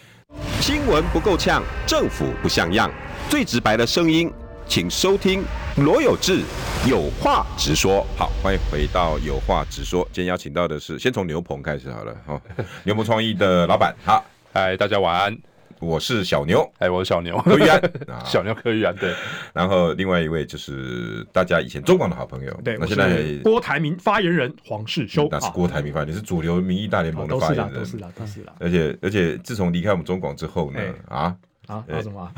[0.60, 2.90] 新闻不够呛，政府不像样，
[3.30, 4.30] 最直白的声音。
[4.66, 5.44] 请收听
[5.76, 6.40] 罗有志
[6.88, 8.06] 有话直说。
[8.16, 10.02] 好，欢迎回到有话直说。
[10.12, 12.16] 今天邀请到的是，先从牛棚开始好了。
[12.26, 12.40] 好，
[12.84, 13.94] 牛棚创意的老板。
[14.04, 15.36] 好，嗨，大家晚安。
[15.78, 17.82] 我是小牛，哎，我是小牛柯玉安，
[18.24, 18.94] 小牛柯玉安。
[18.94, 19.12] 对，
[19.52, 22.60] 然后另外一位就是大家以前中广的好朋友。
[22.64, 25.26] 对，那现在郭台铭发言人黄世修。
[25.30, 27.74] 那是郭台铭发言人，是主流民意大联盟的发言人。
[27.74, 31.36] 都是啦，都是啦，而且而且，自从离开我们中广之后呢，啊。
[31.88, 32.30] 啊，什么？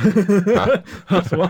[1.28, 1.48] 什么？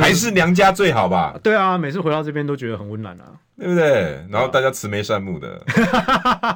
[0.00, 1.34] 还是娘家最好吧？
[1.42, 3.24] 对啊，每次回到这边都觉得很温暖啊。
[3.62, 4.20] 对不对？
[4.28, 5.62] 然后大家慈眉善目的，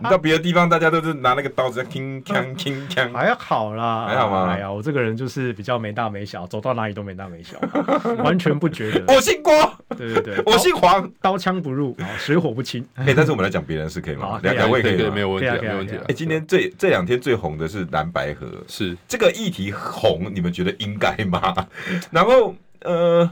[0.02, 3.12] 你到别的地方，大家都是拿那个刀子在铿锵铿锵。
[3.12, 4.50] 还好啦，还好吗？
[4.50, 7.56] 哎呀，我这个人就是比较没大没小，走到哪里都没大没小，
[8.24, 9.04] 完全不觉得。
[9.14, 9.52] 我姓郭，
[9.96, 12.84] 对对对， 我姓黄，刀枪不入，水火不侵。
[12.96, 14.40] 哎，但是我们来讲别人是可以吗？
[14.42, 15.94] 两两位可以，没有问题，没有问题。
[16.08, 21.54] 哎，今天这这两天最红的是蓝白河，是这个议题红，你们觉得应该吗？
[22.10, 23.30] 然后，呃。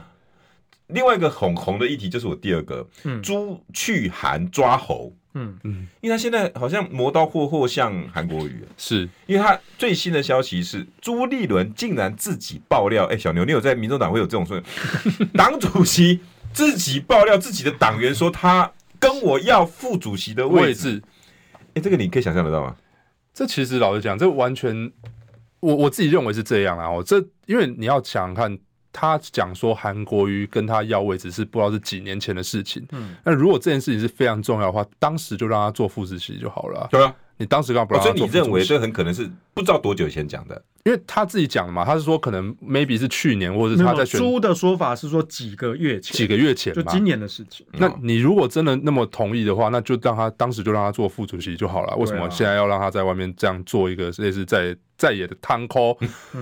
[0.87, 5.57] 另外一个红红的议题就是我第二个，嗯，朱去韩抓猴，嗯。
[5.63, 9.09] 嗯，因为他现在好像磨刀霍霍向韩国瑜，是。
[9.25, 14.61] 因为他最新的消息是朱立伦竟然自己爆料，哎，小牛，你有在民众党会有这种说，
[15.33, 16.19] 党主席
[16.53, 21.01] 自己爆料自己的党员说他跟我要副主席的位置，
[21.73, 22.75] 哎，这个你可以想象得到吗？
[23.33, 24.91] 这其实老实讲，这完全
[25.61, 27.17] 我我自己认为是这样啊，我这
[27.47, 28.59] 因为你要想想看。
[28.97, 32.81] 他讲说韩国瑜跟他要位置是不知道是几年前的事情。
[32.93, 36.87] 嗯，那如果这件事情是非常重要的话，当时就让他做副主席就好了。
[36.89, 38.03] 对啊，你当时干嘛不让？
[38.03, 40.61] 所以你认为这很可能是不知道多久以前讲的？
[40.85, 44.19] 因为他自己讲的嘛，他是说可能 maybe 是去年，或者是他在选。
[44.19, 47.65] 朱的说法是说几个月前，几个月前，就今年的事情。
[47.73, 51.95] 那你如果真的那么同意的话，那就让他当时就让他做副主席就好了。
[51.97, 54.75] 为什么现在要让他在外面这样做一个类似在？
[54.97, 55.89] 在野的汤扣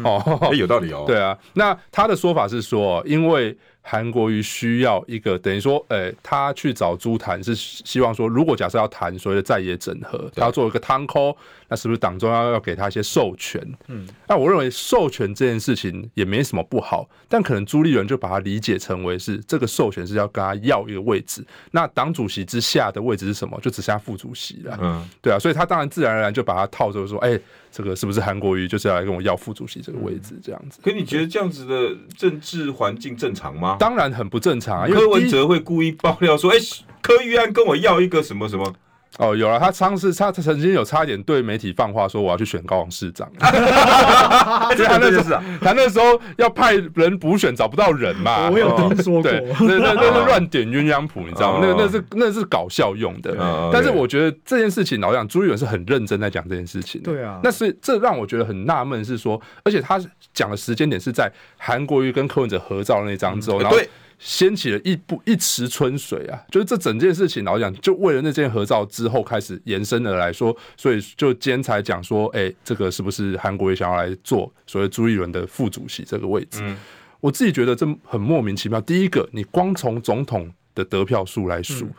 [0.03, 1.05] 哦，有道理哦。
[1.07, 11.35] 对啊，那他的说法是说，因为韩国瑜需要一个等于说，诶、欸，他去找朱谈是希望说，如果假设要谈所谓的在野整合，他要做一个汤扣，
[11.67, 13.61] 那是不是党中央要给他一些授权？
[13.89, 23.59] 嗯，那我认为授权这件事情也没什么不好，但可能朱立伦就把它理解成为是这个授权是要跟他要一个位置，那党主席之下的位置是什么？
[23.61, 24.79] 就只剩下副主席了。
[24.81, 27.41] 嗯，对啊，所以他当然自然而然就把他套着说，哎、欸。
[27.75, 30.79] 这个是不是韩国瑜就是要来跟我要副主席这个位置这样子？
[30.83, 33.72] 可你觉得这样子的政治环境正常吗？
[33.79, 34.87] 当然很不正常啊！
[34.87, 36.57] 因为柯文哲会故意爆料说：“哎，
[37.01, 38.73] 柯玉安跟我要一个什么什么。”
[39.19, 51.59] 哦，有了，他上次，他曾经有差点对媒体放话说我要去选高雄市长， 他那时候他那时候要派人补选找不到人嘛，我有听说过，对，那那那是乱点鸳鸯谱，你知道吗？
[51.61, 60.01] 那个那是那是搞笑用的，但是我觉得这件事情老实讲，朱立伦是很认真在讲这件事情，对啊，那是这让我觉得很纳闷，是说，而且他
[60.33, 63.77] 讲的时间点是在韩国瑜跟柯文哲合照的那张之后，然后。
[64.25, 66.41] 掀起了一不一池春水啊！
[66.49, 76.61] 就是这整件事情，老实讲，就为了那件合照之后开始延伸的来说，所以就今天才讲说，哎、欸，这个是不是韩国也想要来做所谓朱一伦的副主席这个位置？
[76.63, 76.77] 嗯、
[77.19, 78.79] 我自己觉得这很莫名其妙。
[78.79, 81.93] 第一个，你光从总统的得票数来数，嗯、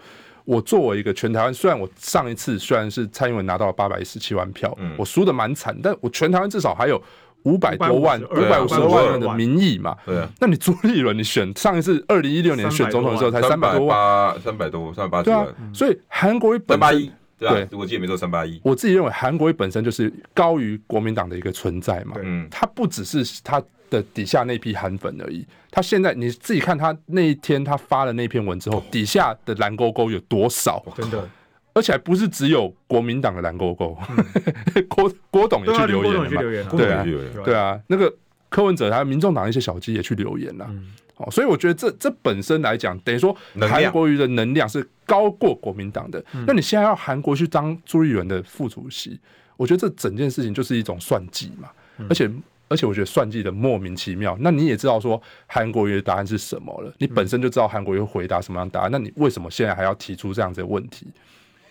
[0.47, 7.03] 我作为一个全台湾，虽然我上一次虽然是蔡英文拿到了八百一十七万票，嗯、我输的蛮惨，但我全台湾至少还有。
[7.45, 10.29] 五百多万，五百五十万人的民意嘛，对啊。
[10.41, 15.55] 那你朱立伦，你选上一次二零一六年选总统的时候才三百多万，三百多，三百八十万。
[15.73, 18.61] 所以韩国瑜本身，对，我记得没错，三八一。
[18.65, 30.83] 我自己认为韩国瑜本身就是高于国民党的一个存在嘛，嗯，他不只是他的底下那批韩粉而已，他现在你自己看他那一天他发了那篇文之后，底下的蓝勾勾有多少？
[30.97, 31.29] 真的。
[31.75, 33.99] 而且还不是只有国民党的蓝勾勾，
[34.89, 36.41] 郭郭董也去留言了嘛？
[36.71, 37.05] 对啊，
[37.45, 38.13] 对啊，那个
[38.49, 40.71] 柯文哲还有民众党一些小鸡也去留言了。
[41.17, 46.25] 哦，所以我觉得这这本身来讲，等于说韩国瑜的能量是高过国民党的。
[46.47, 49.19] 那你现在要韩国去当朱立伦的副主席，
[49.57, 51.69] 我觉得这整件事情就是一种算计嘛。
[52.09, 52.29] 而且
[52.69, 54.37] 而且，我觉得算计的莫名其妙。
[54.41, 61.07] 那你也知道说韩国瑜的答案是什么了，你本身就知道韩国瑜会回答什么样答案，那你为什么现在还要提出这样子的问题？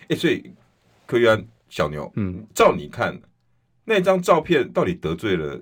[0.08, 0.52] 哎，所以
[1.06, 3.18] 柯玉安小牛，嗯，照你看
[3.84, 5.60] 那张照片到底得罪了？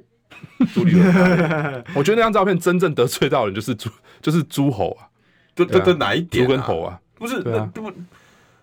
[0.74, 3.88] 朱立伦， 我觉得那张照片真正得罪到人就是朱，
[4.20, 5.06] 就是诸侯啊，
[5.54, 6.44] 这这这哪一点？
[6.44, 7.92] 猪跟侯啊，不是，对啊，不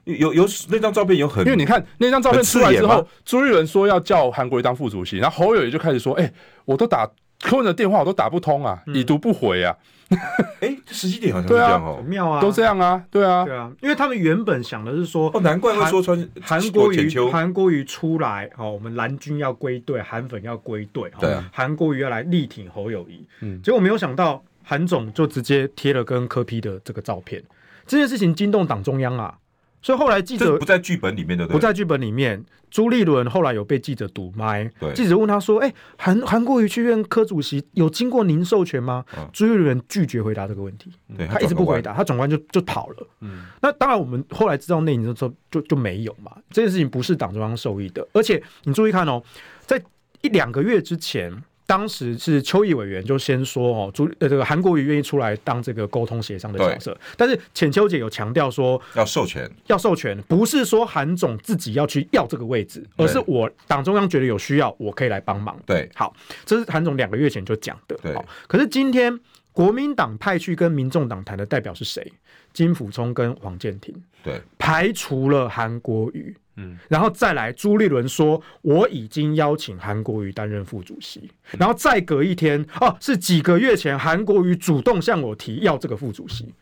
[0.03, 6.33] 有有那张照片有很，因为你看那张照片出来之后，朱立伦说要叫韩国瑜当副主席，然后侯友宜就开始说，哎，
[6.65, 7.09] 我都打
[7.39, 9.75] 柯文的电话，我都打不通啊，已读不回啊。
[10.61, 27.43] 哎，时机点好像是这样哦，妙啊，都这样啊，对啊，对啊，因为他们原本想的是说，哦，难怪会说穿韩国瑜，韩国瑜出来，哦，我们蓝军要归队，韩粉要归队，对，韩国瑜要来力挺侯友谊，嗯，结果没有想到韩总就直接贴了跟柯批的这个照片，
[27.85, 29.35] 这件事情惊动党中央啊。
[29.81, 32.43] 所以后来记者不在剧本里面的，不在剧本里面。
[32.71, 39.03] 朱立伦后来有被记者堵麦，记者问他说：“哎，韩韩国瑜去任科主席有经过您授权吗？”
[39.33, 40.91] 朱立伦拒绝回答这个问题，
[41.27, 43.07] 他一直不回答，他转弯就就跑了。
[43.21, 46.31] 嗯，那当然我们后来知道内情的时候，就就没有嘛。
[46.51, 49.19] 这件事情不是党中央授意的，而且你注意看哦，
[49.65, 49.81] 在
[50.21, 51.43] 一两个月之前。
[51.69, 65.55] 当时是邱毅委员就先说哦，朱呃这个韩国瑜愿意出来当这个沟通协商的角色，但是浅秋姐有强调说要授权，要授权，不是说韩总自己要去要这个位置，而是我党中央觉得有需要，我可以来帮忙。
[65.67, 66.11] 对，好，
[66.43, 67.95] 这是韩总两个月前就讲的。
[68.01, 68.15] 对，
[68.47, 69.19] 可是今天
[69.51, 72.11] 国民党派去跟民众党谈的代表是谁？
[72.51, 73.93] 金溥聪跟黄建庭。
[74.23, 76.35] 对，排除了韩国瑜。
[76.59, 86.53] 嗯，然后再来，朱立伦说我已经邀请韩国瑜担任副主席，然后再隔一天，哦，是几个月前韩国瑜主动向我提要这个副主席，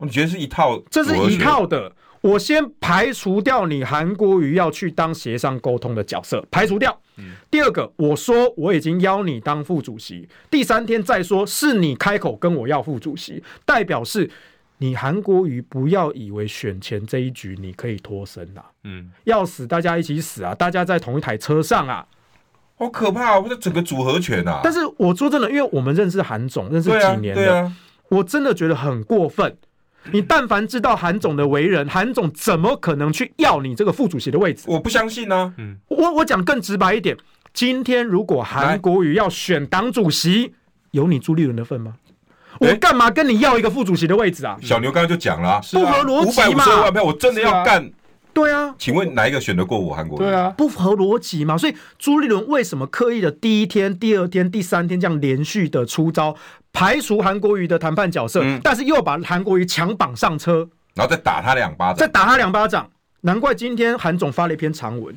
[0.00, 0.82] 你觉得是一套？
[0.90, 1.92] 这是一套的。
[2.20, 7.00] 我先排除掉你韩国瑜要去当协商沟通的角色，排除掉。
[7.50, 14.28] 第二个，我说我已经邀你当副主席，第三天再说是你开口跟我要副主席，代表是。
[14.78, 22.06] 你韩国瑜不要以为选前这一局你可以脱身啊，嗯，要死大家一起死啊，大家在同一台车上啊，
[22.76, 23.40] 好可怕啊！
[23.40, 24.60] 我这整个组合拳啊！
[24.62, 27.72] 但是我说真的，因为我们认识韩总认识几年了，
[28.08, 29.56] 我真的觉得很过分。
[30.12, 34.64] 你但凡知道韩总的为人，韩总怎么可能去要你这个副主席的位置？
[34.68, 35.52] 我不相信呢。
[35.58, 37.16] 嗯，我我讲更直白一点，
[37.52, 40.54] 今天如果韩国瑜要选党主席，
[40.92, 41.96] 有你朱立伦的份吗？
[42.58, 44.56] 我干嘛跟你要一个副主席的位置啊？
[44.62, 46.48] 小牛刚刚就讲了，不合逻辑嘛。
[46.48, 47.90] 五百五十二万票，我真的要干。
[48.34, 50.22] 对啊，请问哪一个选得过我韩国瑜？
[50.22, 51.58] 对啊，不合逻辑嘛。
[51.58, 56.36] 所以朱立伦为什么刻意的第一天、第二天、第三天这样连续的出招，
[56.72, 62.88] 排除韩国瑜的谈判角色，但是又把韩国瑜强绑上车，然后再打他两巴掌，再打他两巴掌。
[63.22, 65.12] 难怪今天韩总发了一篇长文，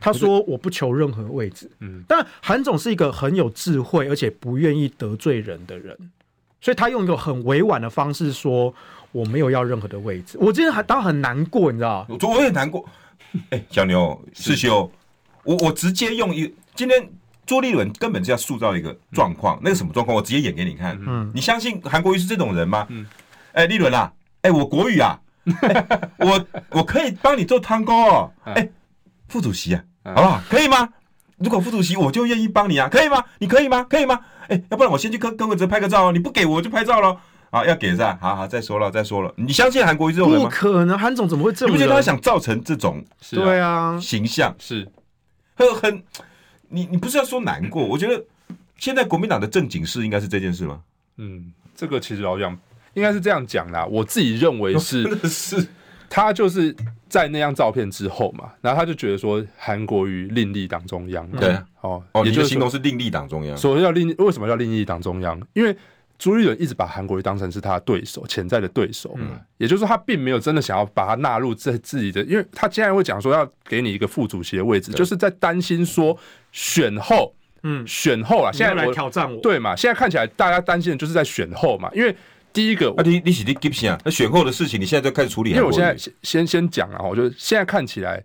[0.00, 1.70] 他说我不求任何位置。
[1.78, 5.96] 嗯，但韩总是一个很有智慧而且不愿意得罪人的人。
[6.60, 8.72] 所以他用一个很委婉的方式说
[9.12, 12.84] ：“我没有要任何的位置。”我今天还当很难过，你知道我我也难过。
[13.50, 14.90] 哎、欸，小牛师兄，
[15.44, 17.10] 我我直接用一今天
[17.44, 20.16] 朱立伦根本就要塑造一个状况，嗯、那个什么状况？
[20.16, 20.98] 我直接演给你看。
[21.06, 22.86] 嗯，你相信韩国瑜是这种人吗？
[22.88, 23.06] 嗯，
[23.52, 28.32] 哎、欸，立伦啊，哎、欸，我国语啊，欸、 我我可以帮你做汤哥哦。
[28.44, 28.72] 哎、欸，
[29.28, 30.40] 副主席啊，好不好？
[30.48, 30.88] 可以吗？
[31.38, 33.22] 如果副主席，我就愿意帮你啊，可以吗？
[33.38, 33.84] 你可以吗？
[33.88, 34.18] 可以吗？
[34.48, 36.12] 哎，要不然我先去跟跟文哲拍个照哦。
[36.12, 37.18] 你不给我就拍照喽。
[37.50, 38.18] 啊，要给是吧？
[38.20, 39.32] 好好，再说了，再说了。
[39.36, 40.48] 你相信韩国瑜这种人吗？
[40.48, 41.72] 不可能，韩总怎么会这么？
[41.72, 44.54] 你不觉得他想造成这种对啊形象？
[44.58, 44.86] 是
[45.54, 46.02] 很很，
[46.68, 47.84] 你你不是要说难过？
[47.84, 48.22] 我觉得
[48.78, 50.80] 现在国民党的正经事应该是这件事吗？
[51.18, 52.56] 嗯，这个其实老讲
[52.94, 53.86] 应该是这样讲啦。
[53.86, 55.66] 我自己认为是， 真的是。
[56.08, 56.74] 他就是
[57.08, 63.56] 在那张照片之后嘛，然后他就觉得说韩国瑜另立党中央，对，哦哦，也就是形容是另立党中央。
[63.56, 65.40] 所以叫另为什么叫另立党中央？
[65.52, 65.76] 因为
[66.18, 69.14] 朱立伦一直把韩国瑜当成是他的对手，潜在的对手。
[69.18, 76.16] 嗯，也就是说他并没有真的想要把他纳入在自己的，因为他既然会讲说要给你一个副主席的位置，就是在担心说
[76.50, 77.32] 选后，
[77.62, 79.76] 嗯，选后啊，现在来挑战我，对嘛？
[79.76, 82.14] 现在看起来大家担心的就是在选后嘛，因为。
[82.56, 83.98] 第一个，啊，你你是你 give 啊？
[84.02, 85.50] 那选后的事情，你现在就开始处理。
[85.50, 88.24] 因为我现在先先先讲啊，我就现在看起来。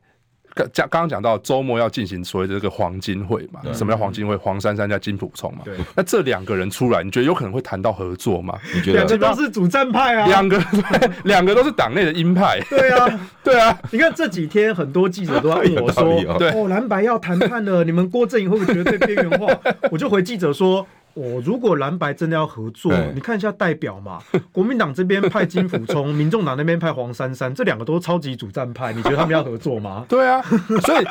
[0.54, 3.62] 刚刚刚讲到周末要进行所谓的这个黄金会嘛？
[3.74, 4.36] 什么叫黄金会？
[4.36, 5.62] 黄珊珊加金普聪嘛？
[5.64, 5.78] 对。
[5.96, 8.60] 那这两个人出来，你觉得有可能会谈到合作吗？
[8.76, 9.06] 你觉得？
[9.06, 10.28] 两个都是主战派啊。
[10.28, 10.62] 两个
[11.24, 12.60] 两个都是党内的鹰派。
[12.70, 13.80] 对啊， 对啊。
[13.92, 16.04] 你看这几天很多记者都在问我 说
[16.38, 19.48] ：“对哦，蓝白要谈判了，你们郭阵营会不会觉得被边缘化？”
[19.90, 24.20] 我就回记者说：“我如果蓝白真的要合作，你看一下代表嘛，
[24.52, 30.06] 国民党这边派金溥聪， 民众党那边派黄珊珊，这两个都是超级主战派，你觉得他们要合作吗？
[30.08, 30.42] 对啊，
[30.86, 31.06] 所以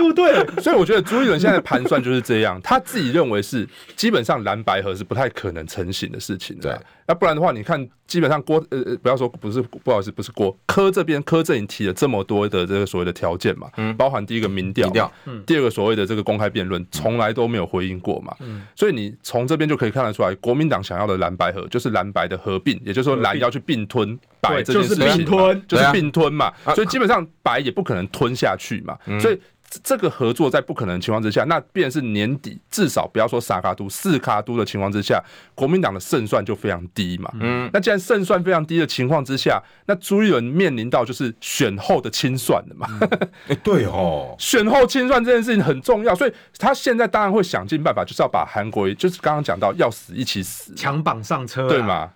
[0.00, 0.62] 对不对？
[0.62, 6.70] 所以我觉得朱立伦现在的盘算就是这样，他自己认为是基本上蓝白合是不太可能成型的事情的。
[6.70, 14.90] 对，那不然的话，你看基本上郭呃呃，不要说不是不好意思，不是郭柯这边柯阵营提了这么多的这个所谓的条件嘛，嗯，包含第一个民调，
[15.26, 19.14] 嗯，第二个所谓的这个公开辩论，从来都没有回应过嘛，嗯，所以你。
[19.22, 26.52] 从这边就可以看得出来，国民党想要的蓝白合就是蓝白的合并，也就是说蓝要去并吞白这件事情，就是并吞，就是并吞嘛。
[26.74, 28.98] 所以基本上白也不可能吞下去嘛。
[29.20, 29.38] 所以
[29.84, 35.22] 这个合作在不可能的情况之下，那便是年底至少不要说三卡都四卡都的情况之下，
[35.54, 37.30] 国民党的胜算就非常低嘛。
[37.40, 42.88] 嗯，那既然胜算非常低的情况之下，那朱立伦面临到就是选后的清算了嘛。
[43.48, 52.10] 哎，对哦，选后清算这件事情很重要，所以他现在当然会想尽办法，就是要把韩国瑜，就是刚刚讲到要死一起死，强绑上车，对吗？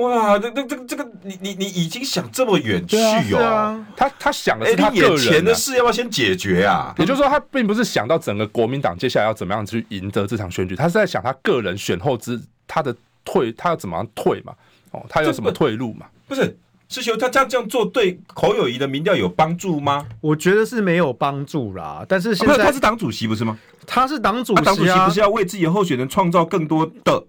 [0.00, 2.96] 哇，这这这个这个，你你你已经想这么远去
[3.34, 3.38] 哦？
[3.38, 6.94] 啊，他他想的是他眼前的事，要不要先解决啊？
[6.98, 12.94] 也就是说，他并不是想到整个国民党接下来要怎么样去赢得这场选举，他是在想他个人选后之他的
[13.24, 14.54] 退，他要怎么样退嘛？
[14.92, 16.06] 哦，他有什么退路嘛？
[16.26, 16.56] 不是，
[16.88, 20.06] 师兄，他这样这样做对侯友谊的民调有帮助吗？
[20.20, 22.04] 我觉得是没有帮助啦。
[22.08, 23.58] 但是现在他是党主席不是吗？
[23.86, 27.24] 他是党主席，党主席不是要为自己的候选人创造更多的？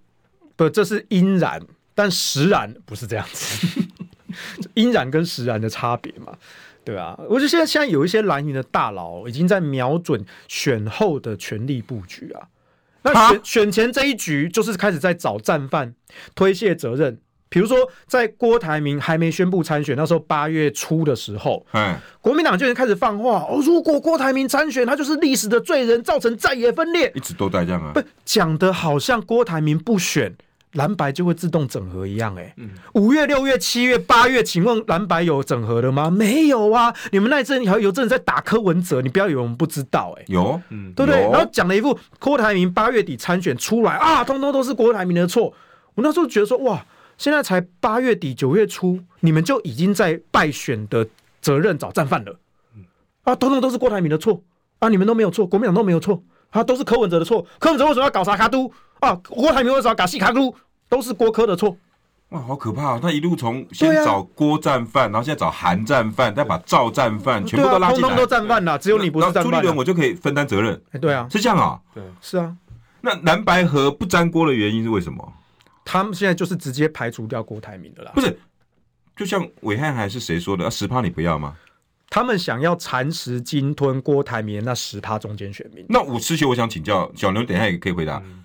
[0.56, 1.60] 不，这是因然。
[1.94, 3.68] 但实然不是这样子，
[4.76, 6.34] 阴然跟实然的差别嘛，
[6.84, 12.48] 对啊，我觉得现在现在有一些蓝营的大佬已经在瞄准选后的权力布局啊。
[13.04, 15.94] 那选选前这一局就是开始在找战犯
[16.36, 17.20] 推卸责任，
[17.50, 30.36] 比如说在郭台铭还没宣布参选那时候八月初的时候，嗯，国民党就已经开始放话哦，如果郭台铭参选，他就是历史的罪人，造成在野分裂，一直都在这样啊，不讲的好像郭台铭不选。
[30.74, 32.56] 蓝白就会自动整合一样，哎，
[32.94, 36.10] 五月、六月、七月、八月，请问蓝白有整合的吗？
[36.10, 36.94] 没有啊！
[37.12, 41.22] 你们那阵还有阵在打柯文哲，你不要以为我们不知道，哎，有，嗯，对不对？
[41.30, 45.54] 然后讲了一副郭台铭八月底参选出来啊，通通都是郭台铭的错。
[45.96, 46.86] 我那时候觉得说，哇，
[47.18, 51.06] 现在才八月底九月初，你们就已经在败选的
[51.42, 52.40] 责任找战犯了，
[53.24, 54.42] 啊，通通都是郭台铭的错。
[54.80, 58.74] 啊，你们都没有错，国民党都没有错，啊，都是柯文哲的错，柯文哲为什么要搞三脚督？
[59.02, 60.56] 啊，郭台铭为什么搞四脚督？
[60.90, 61.78] 都是郭科的错。
[62.30, 62.98] 哇，好可怕！
[62.98, 69.44] 他一路从先找郭战犯，然后现在找韩战犯，再把赵战犯全部都拉进来，通通都战犯了，只有你不是战犯。
[69.44, 70.82] 朱立伦我就可以分担责任。
[70.92, 71.80] 哎，对啊，是这样啊。
[71.94, 72.56] 对，是啊。
[73.02, 75.34] 那蓝白河不沾锅的原因是为什么？
[75.84, 78.12] 他们现在就是直接排除掉郭台铭的啦。
[78.14, 78.40] 不是，
[79.16, 81.56] 就像伟汉还是谁说的，十趴你不要吗？
[82.10, 85.86] 他们想要蚕食鲸吞郭台铭那十趴中间选民。
[85.90, 88.22] 那我师兄，我想请教小牛，等一下也可以回答。
[88.26, 88.44] 嗯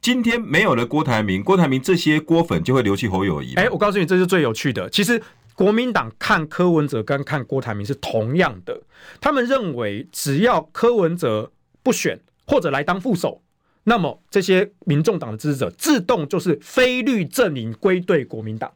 [0.00, 3.54] 今天没有了郭台铭，郭台铭这些郭粉就会流去侯友谊。
[3.54, 4.88] 哎，我告诉你，这是最有趣的。
[4.90, 5.20] 其实
[5.54, 8.80] 国民党看柯文哲跟看郭台铭是同样的，
[9.20, 11.50] 他们认为只要柯文哲
[11.82, 13.42] 不选或者来当副手，
[13.84, 18.70] 那么这些民众党的支持者自动就是非绿阵营归队国民党。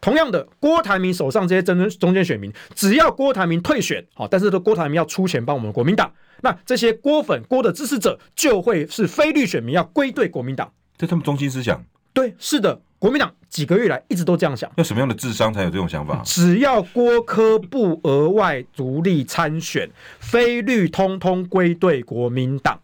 [0.00, 6.12] 同样的，郭台铭手上这些中中间选民，只要郭台铭退选，好，但是郭台铭要出钱帮我们国民党。
[6.42, 11.82] 那这些郭粉郭的支持者就会是非绿选民，要归队国民党，这他们中心思想。
[12.12, 14.70] 对，是的，国民党几个月来一直都这样想。
[14.76, 16.20] 要什么样的智商才有这种想法？
[16.24, 22.80] 只要郭科不额外独立参选，非绿通通归队国民党。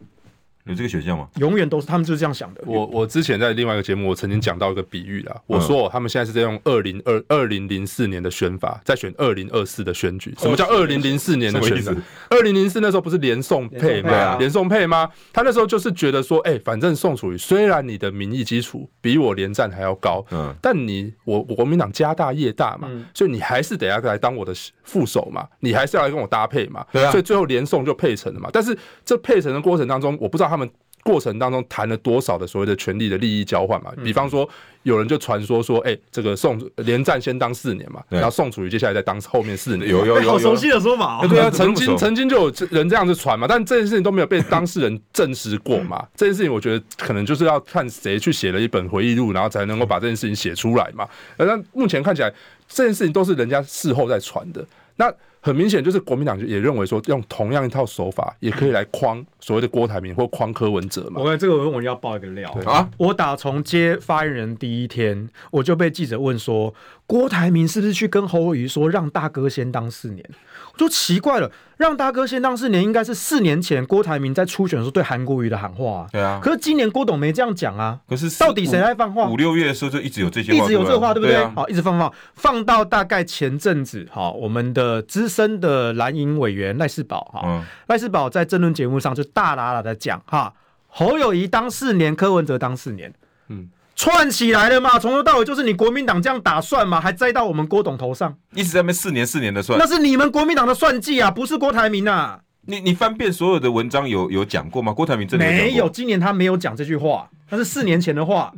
[0.67, 1.29] 有这个选项吗？
[1.37, 2.63] 永远都是他们就是这样想的。
[2.65, 5.37] 我我之前在另外一个节目，我曾经讲到一个比喻啦。
[5.47, 10.35] 我说他们现在是在用二零二二零零四年的选法，在选二零二四的选举。
[10.39, 11.91] 什么叫二零零四年的选举？
[12.31, 14.37] 二零零四那时候不是连宋配吗？
[14.39, 15.11] 连宋配吗？
[15.35, 26.87] 他那时候就是觉得说，哎，反正宋楚瑜虽然你的民意基础比我连战还要高，嗯，但你我我国民党家大业大嘛，所以你还是得要来当我的副手嘛，你还是要来跟我搭配嘛。
[26.91, 27.11] 对啊。
[27.11, 28.49] 所以最后连宋就配成了嘛。
[28.51, 30.71] 但是这配成的过程当中，我不知道他们。
[31.05, 33.93] 过程当中谈了多少的所谓的权利的利益交换嘛？
[34.03, 34.49] 比方说，
[34.85, 39.91] 有人就传说说，哎，这个宋连战先当四年嘛，然后宋楚瑜接下来再当后面四年。
[39.91, 41.21] 有有有，好熟悉的说法。
[41.27, 46.03] 对啊，曾经 曾经就有人这样子传嘛，但这件事情都没有被当事人证实过嘛。
[46.17, 51.07] 这件事情我觉得可能就是要看谁去写了一本回忆录，然后才能够把这件事情写出来嘛。
[51.37, 52.33] 那目前看起来，
[52.67, 54.67] 这件事情都是人家事后在传的。
[54.97, 55.13] 那
[55.45, 61.21] 很明显，就是国民党也认为说，用同样一套手法，也可以来框所谓的郭台铭或框柯文哲嘛。
[61.21, 62.89] 我看这个，我要爆一个料啊！
[62.97, 66.73] 我打从接发言人第一天，我就被记者问说，
[67.07, 70.25] 郭台铭是不是去跟侯友宜说让大哥先当四年？
[70.73, 76.07] 我就奇怪了，让大哥先当四年，应该是四年前郭台铭在初选的时候对韩国瑜的喊话啊。
[76.11, 78.01] 对啊，可是今年郭董没这样讲啊。
[78.09, 79.29] 可是到底谁在放话？
[79.29, 81.45] 五六月的时候就一直有这些，一直有这个话，对不对？
[81.55, 90.55] 好，一直放放放到大概前阵子，好，我们的资深的蓝营委员赖世宝哈，赖世宝在政论节目上就大喇喇的讲哈，
[90.87, 93.13] 侯友谊当四年，柯文哲当四年，
[93.49, 93.69] 嗯。
[93.97, 94.99] 串起来了嘛？
[94.99, 97.01] 从头到尾就是你国民党这样打算嘛？
[97.01, 102.41] 还栽到我们郭董头上，一直在那边四年四年的算，那是你们国民党的算计啊，不是郭台铭啊！
[102.63, 104.93] 你你翻遍所有的文章有有讲过吗？
[104.93, 108.53] 郭台铭真的没有，今年他没有讲这句话，那是四年前的话，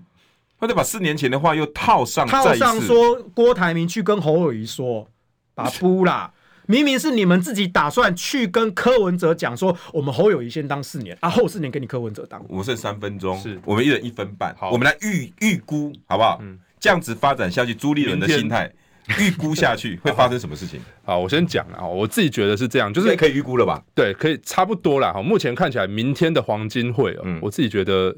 [0.59, 5.07] 他得把四年前的话又套上，套上说郭台铭去跟侯友宜说，
[5.55, 6.33] 把他铺啦。
[6.67, 12.45] 明明是你们自己打算去跟柯文哲讲说，我们侯友谊先当四年啊，后四年给你柯文哲当。
[12.49, 16.39] 我剩三分钟，是我们一人一分半，好，我们来预预估好不好？
[16.43, 18.71] 嗯，这样子发展下去，朱立伦的心态
[19.21, 20.81] 预估下去会发生什么事情？
[21.05, 23.83] 好，我先讲啊，我自己觉得是这样，就是可以预估了吧？
[23.95, 25.13] 对，可以差不多啦。
[25.13, 28.15] 哈，目前看起来明天的黄金会，嗯，我自己觉得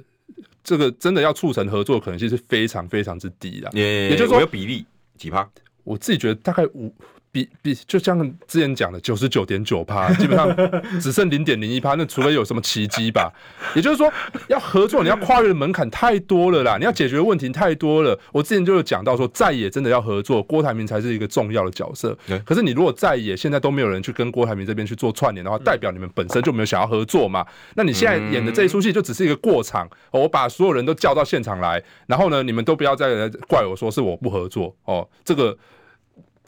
[0.65, 4.87] 这个真的要促成合作可能性是非常非常之低的，也就是说有比例
[5.19, 5.47] 几趴？
[5.85, 6.95] 我自己觉得大概五。
[7.31, 10.55] 比比就像之前讲的九十九点九趴，基本上
[11.01, 11.95] 只剩零点零一趴。
[11.95, 13.33] 那除非有什么奇迹吧？
[13.75, 14.11] 也就是说，
[14.49, 18.19] 要合作，你要跨越的门槛太多了啦，你要解决的问题太多了。
[18.33, 22.17] 我之前就有讲到说，在野真的要合作，郭台铭才是一个重要的角色。
[22.45, 27.47] 可是你如果在野现在都没有人去跟郭台铭这边去做串联的话，代表你们本身就没有想要合作嘛？
[27.75, 29.89] 那你现在演的这一出戏就只是一个过场。
[30.11, 35.57] 我把所有人都叫到现场来，然后呢，你们都不要再怪我说是我不合作哦，这个。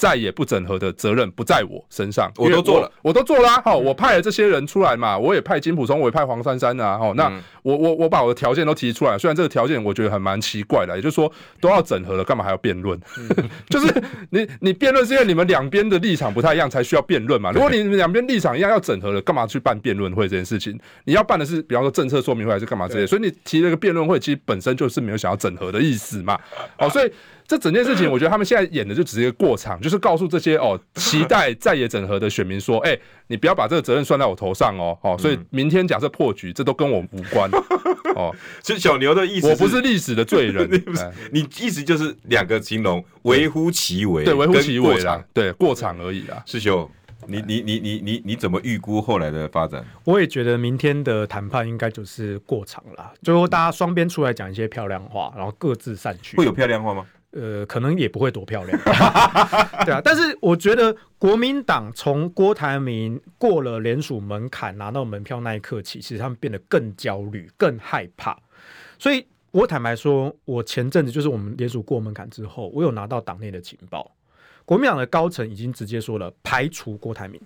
[0.01, 3.61] 在野不整合的责任不在我身上，我都做了，我都做了。
[3.63, 6.97] 好，我派了这些人出来嘛，我也派金普松，我也派黄珊珊啊。
[6.97, 7.31] 好，那
[7.61, 11.31] 我我我把我的条件都提出来，虽然这个条件我觉得还蛮奇怪的，也就是说
[11.61, 12.99] 都要整合了，干嘛还要辩论？
[13.69, 17.53] 就是你你辩论是因为你们两边的立场不太一样才需要辩论嘛。
[17.53, 20.81] 如果你们两边立场一样要整合了，干嘛去办辩论会这件事情？
[21.05, 23.07] 你要办的是比方说政策说明会还是干嘛之类？
[23.07, 26.41] 所以你提了个辩论会，其实本身就是没有想要整合的意思嘛。
[26.79, 27.13] 好，所以。
[27.51, 32.97] 这整件事情，我觉得他们现在演的就只是一个过场，就是告诉这些哦期待在野整合的选民说，哎，
[33.27, 37.51] 你不要把这个责任算在我头上哦，哦，所以明天假设破局，这都跟我无关
[38.15, 38.33] 哦。
[38.63, 40.71] 所以小牛的意思，我不是历史的罪人，
[41.33, 46.41] 你意思就是两个形容，微乎其微，对，微乎其微啦，对，过场而已啦。
[46.47, 46.89] 师兄，
[47.27, 49.85] 你你你你你你怎么预估后来的发展？
[50.05, 56.37] 我也觉得明天的谈判应该就是过场了，最后大家双边出来讲一些漂亮话，然后各自散去。
[56.37, 57.05] 会有漂亮话吗？
[57.33, 58.79] 呃，可能也不会多漂亮，
[59.87, 60.01] 对啊。
[60.03, 68.37] 但是我觉得国民党从郭台铭过了联署门槛拿到门票那一刻起，其实他们变得更焦虑、更害怕。
[68.99, 74.11] 所以我坦白说，我前阵子就是我们联署过门槛之后，我有拿到党内的情报，
[74.65, 77.41] 国民党的高层已经直接说了，排除郭台铭，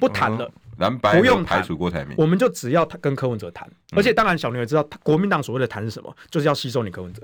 [0.00, 3.70] 不谈了，蓝白不用排除郭台铭，我们就只要跟柯文哲谈。
[3.94, 7.22] 而且当然，小牛也知道，国民党所谓的谈是什么，就是要吸收你柯文哲。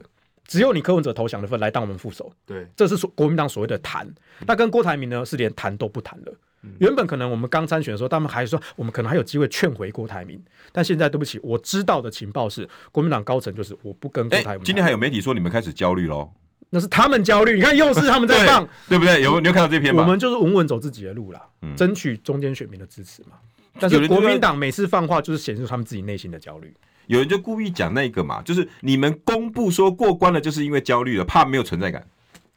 [0.48, 4.08] 只有你柯文哲投降的份来当我们副手，对，这是所国民党所谓的谈。
[4.46, 6.34] 那跟郭台铭呢是连谈都不谈了。
[6.78, 10.42] 原本可能我们刚参选的时候，他们还说我们可能还有机会劝回郭台铭，
[10.72, 14.64] 但现在对不起，我知道的情报是国民党高层就是我不跟郭台铭。
[14.64, 16.30] 今天还有媒体说你们开始焦虑喽？
[16.70, 19.22] 那是他们焦虑，你看又是他们在放，对不对？
[19.22, 20.02] 有你有看到这篇吗？
[20.02, 21.40] 我们就是稳稳走自己的路啦，
[21.76, 23.36] 争取中间选民的支持嘛。
[23.78, 26.74] 但是国民党每次放话就是显示他们自己内心的焦虑。
[27.08, 32.06] 有人就故意讲那个嘛，就是你们公布说过关了，就是因为焦虑了，怕没有存在感。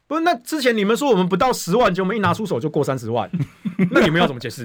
[0.06, 3.30] 不是，那之前你们说我们不到十万，就我们一拿出手就过三十万，
[3.90, 4.64] 那你们要怎么解释？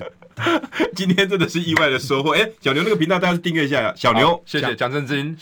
[0.94, 2.32] 今天真的是意外的收获。
[2.32, 5.38] 哎、欸，小牛那个频道大家订阅一下呀，小牛，谢谢蒋正金。